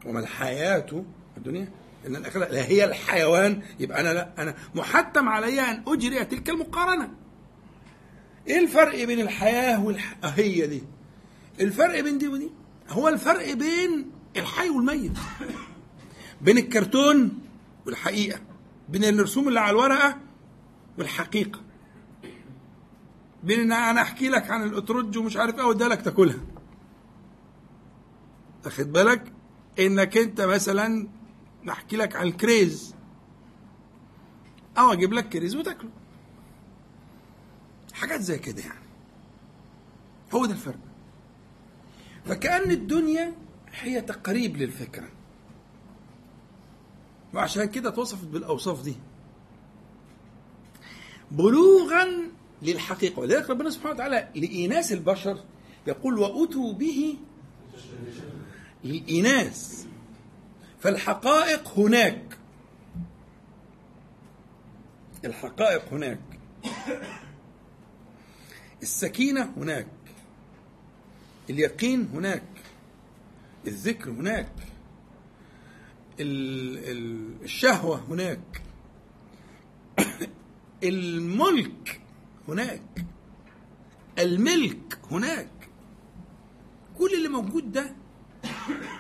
[0.07, 1.05] وما الحياة
[1.37, 1.73] الدنيا
[2.07, 7.11] إن الاخره لا هي الحيوان يبقى أنا لا أنا محتم علي أن أجري تلك المقارنة.
[8.47, 10.17] إيه الفرق بين الحياة والح...
[10.25, 10.83] هي دي.
[11.61, 12.51] الفرق بين دي ودي.
[12.89, 15.13] هو الفرق بين الحي والميت.
[16.41, 17.39] بين الكرتون
[17.87, 18.41] والحقيقة.
[18.89, 20.19] بين الرسوم اللي على الورقة
[20.99, 21.61] والحقيقة.
[23.43, 26.41] بين إن أنا أحكي لك عن الأترج ومش عارف إيه واديها لك تاكلها.
[28.65, 29.33] واخد بالك؟
[29.79, 31.09] إنك أنت مثلا
[31.65, 32.95] نحكي لك عن الكريز
[34.79, 35.91] أو أجيب لك كريز وتاكله.
[37.93, 38.89] حاجات زي كده يعني.
[40.35, 40.79] هو ده الفرق.
[42.25, 43.35] فكأن الدنيا
[43.81, 45.09] هي تقريب للفكرة.
[47.35, 48.97] وعشان كده توصفت بالأوصاف دي.
[51.31, 52.07] بلوغا
[52.63, 55.45] للحقيقة ولذلك ربنا سبحانه وتعالى لإيناس البشر
[55.87, 57.17] يقول وأتوا به
[58.85, 59.87] للإيناس
[60.81, 62.39] فالحقائق هناك.
[65.25, 66.21] الحقائق هناك.
[68.83, 69.87] السكينة هناك.
[71.51, 72.43] اليقين هناك.
[73.67, 74.53] الذكر هناك.
[76.21, 78.63] الشهوة هناك.
[80.85, 82.01] الملك
[82.49, 83.05] هناك.
[84.19, 85.51] الملك هناك.
[86.99, 87.95] كل اللي موجود ده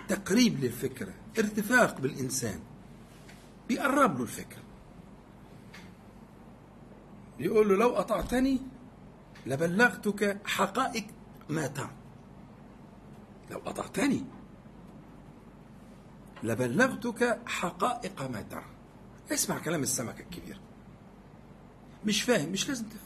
[0.09, 2.61] تقريب للفكرة ارتفاق بالإنسان.
[3.69, 4.62] بيقرب له الفكرة.
[7.39, 8.61] يقول له لو أطعتني
[9.47, 11.07] لبلغتك حقائق
[11.49, 11.90] ما ترى
[13.51, 14.24] لو أطعتني
[16.43, 18.65] لبلغتك حقائق ما ترى.
[19.32, 20.60] اسمع كلام السمكة الكبير.
[22.06, 23.02] مش فاهم مش لازم تفهم.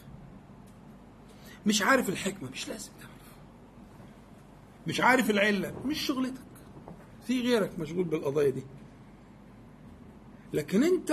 [1.67, 3.13] مش عارف الحكمة مش لازم تعرف.
[4.87, 6.43] مش عارف العلة مش شغلتك.
[7.27, 8.63] في غيرك مشغول بالقضايا دي.
[10.53, 11.13] لكن انت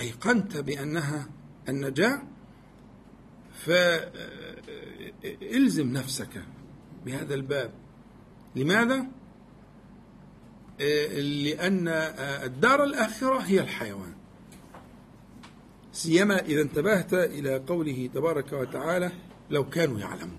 [0.00, 1.28] أيقنت بأنها
[1.68, 2.22] النجاة
[3.64, 6.42] فالزم نفسك
[7.04, 7.72] بهذا الباب.
[8.56, 9.06] لماذا؟
[10.78, 11.88] لأن
[12.44, 14.12] الدار الآخرة هي الحيوان.
[15.92, 19.12] سيما إذا انتبهت إلى قوله تبارك وتعالى
[19.50, 20.38] لو كانوا يعلمون.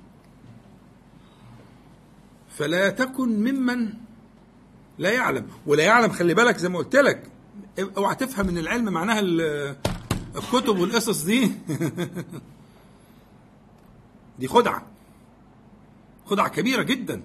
[2.49, 3.93] فلا تكن ممن
[4.97, 5.47] لا يعلم.
[5.65, 7.31] ولا يعلم خلي بالك زي ما قلت لك.
[7.97, 9.19] اوعى تفهم إن العلم معناها
[10.35, 11.51] الكتب والقصص دي.
[14.39, 14.87] دي خدعة.
[16.25, 17.21] خدعة كبيرة جدا.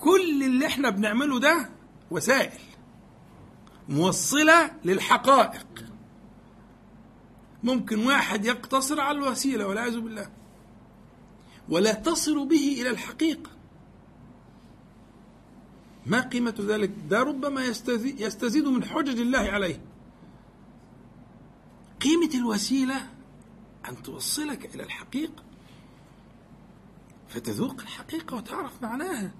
[0.00, 1.68] كل اللي إحنا بنعمله ده
[2.12, 2.60] وسائل
[3.88, 5.66] موصلة للحقائق.
[7.62, 10.30] ممكن واحد يقتصر على الوسيلة والعياذ بالله
[11.68, 13.50] ولا تصل به إلى الحقيقة.
[16.06, 17.64] ما قيمة ذلك؟ ده ربما
[18.04, 19.80] يستزيد من حجج الله عليه.
[22.00, 23.10] قيمة الوسيلة
[23.88, 25.42] أن توصلك إلى الحقيقة
[27.28, 29.32] فتذوق الحقيقة وتعرف معناها.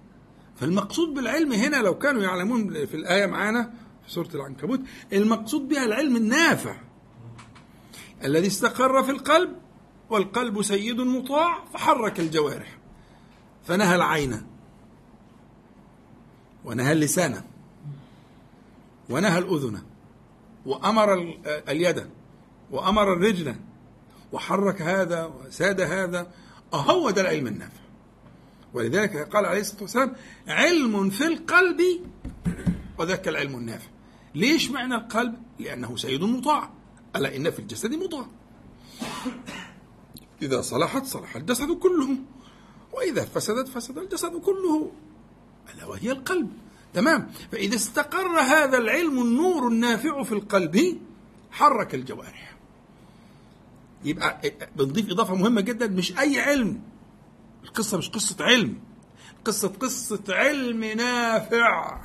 [0.62, 3.72] فالمقصود بالعلم هنا لو كانوا يعلمون في الآية معانا
[4.06, 4.80] في سورة العنكبوت
[5.12, 6.76] المقصود بها العلم النافع.
[8.24, 9.50] الذي استقر في القلب
[10.10, 12.78] والقلب سيد مطاع فحرك الجوارح
[13.64, 14.42] فنهى العين
[16.64, 17.42] ونهى اللسان
[19.10, 19.82] ونهى الأذن
[20.66, 21.14] وأمر
[21.68, 22.06] اليد
[22.70, 23.56] وأمر الرجل
[24.32, 26.26] وحرك هذا وساد هذا
[26.74, 27.81] أهو ده العلم النافع.
[28.74, 30.16] ولذلك قال عليه الصلاة والسلام
[30.48, 31.80] علم في القلب
[32.98, 33.88] وذاك العلم النافع.
[34.34, 36.70] ليش معنى القلب؟ لأنه سيد مطاع.
[37.16, 38.30] ألا إن في الجسد مضغة
[40.42, 42.16] إذا صلحت صلح الجسد كله.
[42.92, 44.92] وإذا فسدت فسد الجسد كله.
[45.74, 46.52] ألا وهي القلب.
[46.94, 51.00] تمام؟ فإذا استقر هذا العلم النور النافع في القلب
[51.50, 52.56] حرك الجوارح.
[54.04, 56.80] يبقى بنضيف إضافة مهمة جدا مش أي علم
[57.64, 58.78] القصة مش قصة علم.
[59.44, 62.02] قصة قصة علم نافع.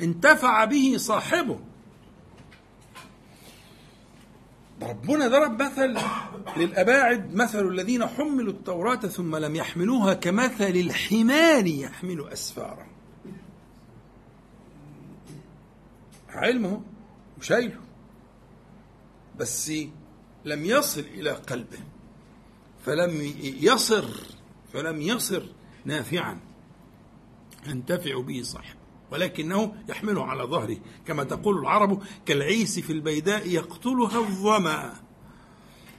[0.00, 1.60] انتفع به صاحبه.
[4.82, 5.98] ربنا ضرب مثل
[6.56, 12.86] للأباعد مثل الذين حملوا التوراة ثم لم يحملوها كمثل الحمار يحمل أسفارا.
[16.28, 16.82] علمه
[17.38, 17.80] وشايله.
[19.38, 19.72] بس
[20.44, 21.78] لم يصل إلى قلبه.
[22.86, 24.35] فلم يصر
[24.76, 25.42] فلم يصر
[25.84, 26.40] نافعا.
[27.66, 28.78] ينتفع به صاحبه
[29.10, 30.76] ولكنه يحمله على ظهره
[31.06, 34.94] كما تقول العرب كالعيس في البيداء يقتلها الظمأ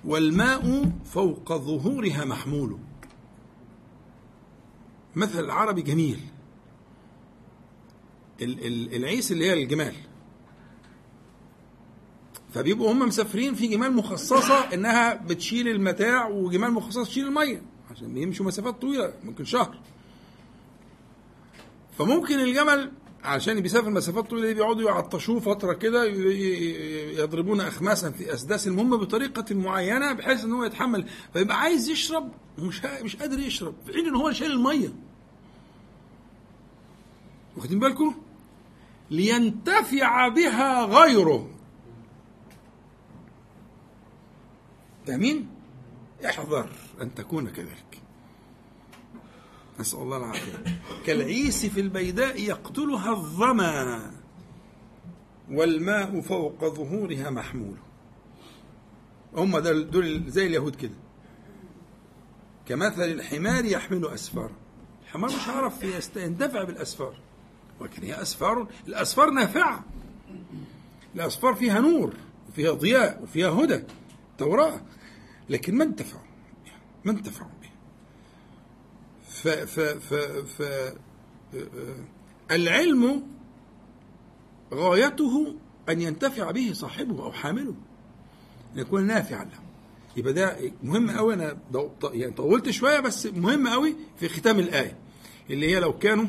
[0.05, 2.77] والماء فوق ظهورها محمول.
[5.15, 6.19] مثل العربي جميل.
[8.41, 9.95] العيس اللي هي الجمال.
[12.53, 17.76] فبيبقوا هم مسافرين في جمال مخصصة إنها بتشيل المتاع وجمال مخصصة تشيل المية.
[17.97, 19.77] عشان يمشوا مسافات طويلة ممكن شهر.
[21.97, 22.91] فممكن الجمل
[23.23, 26.05] عشان بيسافر مسافات طويلة بيقعدوا يعطشوه فترة كده
[27.23, 31.07] يضربون اخماسا في أسداس المهم بطريقة معينة بحيث إن هو يتحمل.
[31.33, 34.93] فيبقى عايز يشرب مش مش قادر يشرب في حين إن هو شايل المية.
[37.57, 38.15] واخدين بالكم؟
[39.11, 41.49] لينتفع بها غيره.
[45.07, 45.47] فاهمين؟
[46.25, 46.69] احذر
[47.01, 48.01] أن تكون كذلك.
[49.79, 50.79] نسأل الله العافية.
[51.05, 54.11] كالعيس في البيداء يقتلها الظما
[55.51, 57.77] والماء فوق ظهورها محمول.
[59.35, 60.95] هم دول زي اليهود كده.
[62.65, 64.51] كمثل الحمار يحمل أسفار
[65.03, 65.83] الحمار مش عارف
[66.15, 67.19] يندفع بالأسفار
[67.79, 69.85] ولكن هي أسفار الأسفار نافعة.
[71.15, 72.13] الأسفار فيها نور
[72.49, 73.83] وفيها ضياء وفيها هدى
[74.37, 74.81] توراة.
[75.49, 76.23] لكن ما انتفعوا
[77.05, 77.49] ما انتفعوا
[79.37, 80.13] ف ف ف
[80.61, 80.63] ف
[82.51, 83.23] العلم
[84.73, 85.55] غايته
[85.89, 87.75] أن ينتفع به صاحبه أو حامله
[88.75, 89.59] أن يكون نافعا له.
[90.17, 91.57] يبقى ده مهم قوي أنا
[92.03, 94.97] يعني طولت شوية بس مهم قوي في ختام الآية
[95.49, 96.27] اللي هي لو كانوا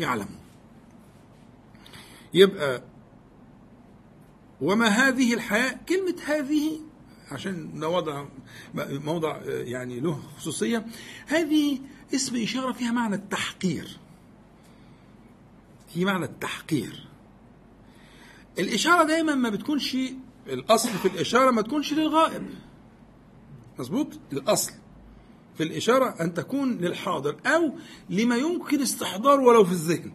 [0.00, 0.38] يعلمون.
[2.34, 2.82] يبقى
[4.60, 6.80] وما هذه الحياة كلمة هذه
[7.30, 8.24] عشان ده وضع
[8.74, 10.86] موضع يعني له خصوصية.
[11.26, 11.78] هذه
[12.14, 13.98] اسم إشارة فيها معنى التحقير.
[15.94, 17.08] في معنى التحقير.
[18.58, 19.96] الإشارة دايما ما بتكونش
[20.46, 22.46] الأصل في الإشارة ما تكونش للغائب.
[23.78, 24.72] مظبوط؟ الأصل
[25.56, 27.72] في الإشارة أن تكون للحاضر أو
[28.10, 30.12] لما يمكن استحضاره ولو في الذهن.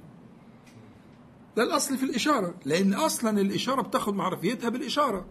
[1.57, 5.25] ده الأصل في الإشارة لأن أصلا الإشارة بتاخد معرفيتها بالإشارة.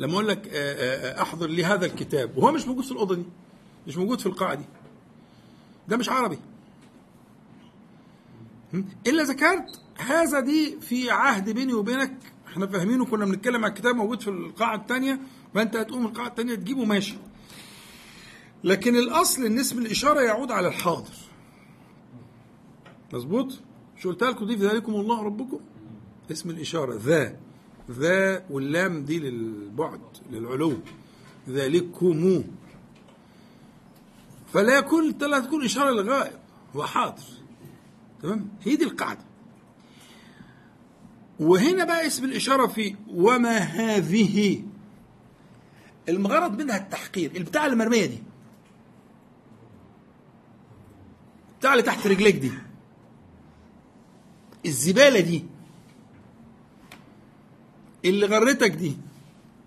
[0.00, 0.48] لما أقول لك
[1.20, 3.24] أحضر لي هذا الكتاب وهو مش موجود في الأوضة دي
[3.86, 4.64] مش موجود في القاعة دي
[5.88, 6.38] ده مش عربي.
[9.06, 12.16] إلا ذكرت هذا دي في عهد بيني وبينك
[12.48, 15.20] إحنا فاهمينه كنا بنتكلم على الكتاب موجود في القاعة الثانية
[15.54, 17.14] فأنت هتقوم القاعة الثانية تجيبه ماشي.
[18.64, 21.14] لكن الأصل إن اسم الإشارة يعود على الحاضر.
[23.12, 23.60] مظبوط؟
[23.96, 25.60] مش قلت لكم دي في ذلكم الله ربكم؟
[26.30, 27.36] اسم الإشارة ذا.
[27.90, 30.00] ذا واللام دي للبعد
[30.30, 30.78] للعلو.
[31.48, 32.44] ذلكم.
[34.52, 36.38] فلا يكون لا تكون إشارة للغائب
[36.76, 37.22] هو حاضر.
[38.22, 39.24] تمام؟ هي دي القاعدة.
[41.40, 44.62] وهنا بقى اسم الإشارة في وما هذه.
[46.08, 48.22] المغرض منها التحقير البتاع المرمية دي.
[51.58, 52.52] بتاع اللي تحت رجليك دي.
[54.66, 55.44] الزبالة دي.
[58.04, 58.96] اللي غرتك دي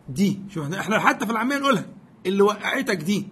[0.10, 1.85] دي شوف إحنا حتى في العامية نقولها
[2.26, 3.27] اللي وقعتك دي.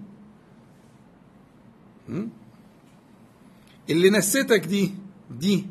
[3.90, 4.94] اللي نستك دي
[5.32, 5.68] دي.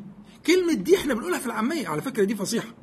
[0.46, 2.74] كلمة دي إحنا بنقولها في العامية على فكرة دي فصيحة.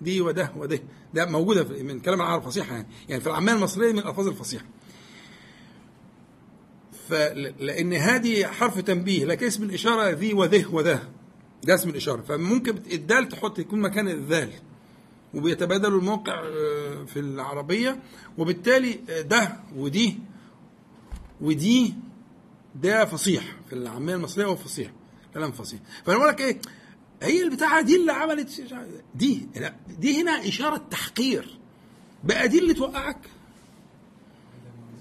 [0.00, 0.82] دي وده وده.
[1.14, 2.86] ده موجودة من كلام العرب فصيحة يعني.
[3.08, 4.64] يعني في العامية المصرية من الألفاظ الفصيحة.
[7.08, 11.08] فلأن هذه حرف تنبيه لكن اسم الإشارة ذي وذه وذا
[11.64, 12.22] ده اسم الإشارة.
[12.22, 14.52] فممكن الدال تحط يكون مكان الذال.
[15.34, 18.02] وبيتبادلوا الموقع آه، في العربية
[18.38, 20.18] وبالتالي آه، ده ودي
[21.40, 21.94] ودي
[22.74, 24.90] ده فصيح في العامية المصرية هو فصيح
[25.34, 25.80] كلام فصيح.
[26.04, 26.60] فأنا بقول لك إيه
[27.22, 28.62] هي البتاعة دي اللي عملت
[29.14, 31.58] دي لا دي هنا إشارة تحقير
[32.24, 33.18] بقى دي اللي توقعك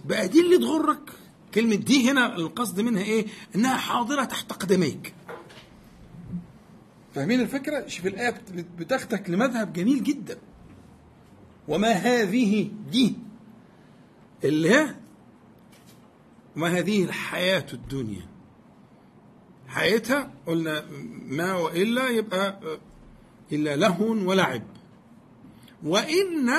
[0.06, 1.10] بقى دي اللي تغرك.
[1.54, 3.26] كلمة دي هنا القصد منها إيه؟
[3.56, 5.14] إنها حاضرة تحت قدميك
[7.18, 8.36] فاهمين الفكرة؟ شوف الآية
[8.78, 10.38] بتاخدك لمذهب جميل جدا.
[11.68, 13.16] وما هذه دي؟
[14.44, 14.96] اللي هي
[16.56, 18.28] وما هذه الحياة الدنيا.
[19.68, 20.86] حياتها قلنا
[21.26, 22.60] ما وإلا يبقى
[23.52, 24.64] إلا لهو ولعب.
[25.84, 26.50] وإن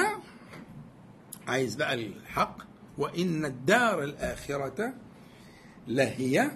[1.47, 2.59] عايز بقى الحق.
[2.99, 4.95] وإن الدار الآخرة
[5.89, 6.51] لهي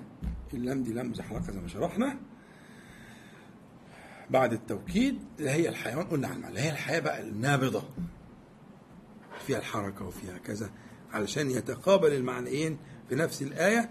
[0.54, 2.18] اللام دي لام مزحلقة زي ما شرحنا.
[4.32, 7.84] بعد التوكيد هي الحيوان قلنا عن المعنى هي الحياة بقى النابضة.
[9.46, 10.70] فيها الحركة وفيها كذا
[11.12, 12.78] علشان يتقابل المعنيين
[13.08, 13.90] في نفس الآية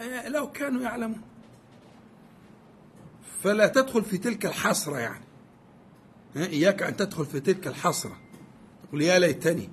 [0.00, 1.22] آه، لو كانوا يعلمون.
[3.42, 5.24] فلا تدخل في تلك الحسرة يعني.
[6.36, 8.16] إياك أن تدخل في تلك الحسرة.
[8.88, 9.70] تقول يا ليتني.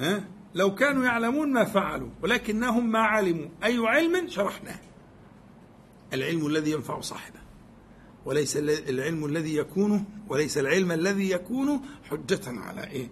[0.00, 0.24] ها
[0.54, 3.48] لو كانوا يعلمون ما فعلوا ولكنهم ما علموا.
[3.64, 4.78] أي علم شرحناه.
[6.12, 7.41] العلم الذي ينفع صاحبه.
[8.24, 11.80] وليس العلم الذي يكون وليس العلم الذي يكون
[12.10, 13.08] حجة على إيه؟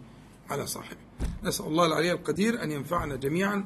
[0.50, 1.00] على صاحبه.
[1.44, 3.64] نسأل الله العلي القدير أن ينفعنا جميعا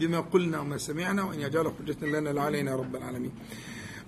[0.00, 3.32] بما قلنا وما سمعنا وأن يجعل حجة لنا علينا رب العالمين.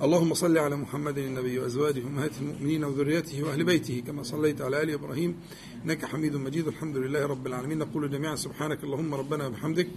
[0.03, 4.91] اللهم صل على محمد النبي وأزواجه أمهات المؤمنين وذريته وأهل بيته كما صليت على آل
[4.91, 5.37] إبراهيم
[5.85, 6.69] إنك حميد مجيد.
[6.69, 7.79] الحمد لله رب العالمين.
[7.79, 9.89] نقول جميعا سبحانك اللهم ربنا وبحمدك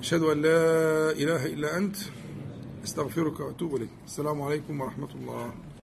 [0.00, 1.96] أشهد أن لا إله إلا أنت.
[2.84, 3.88] استغفرك وأتوب إليك.
[4.04, 5.73] السلام عليكم ورحمة الله.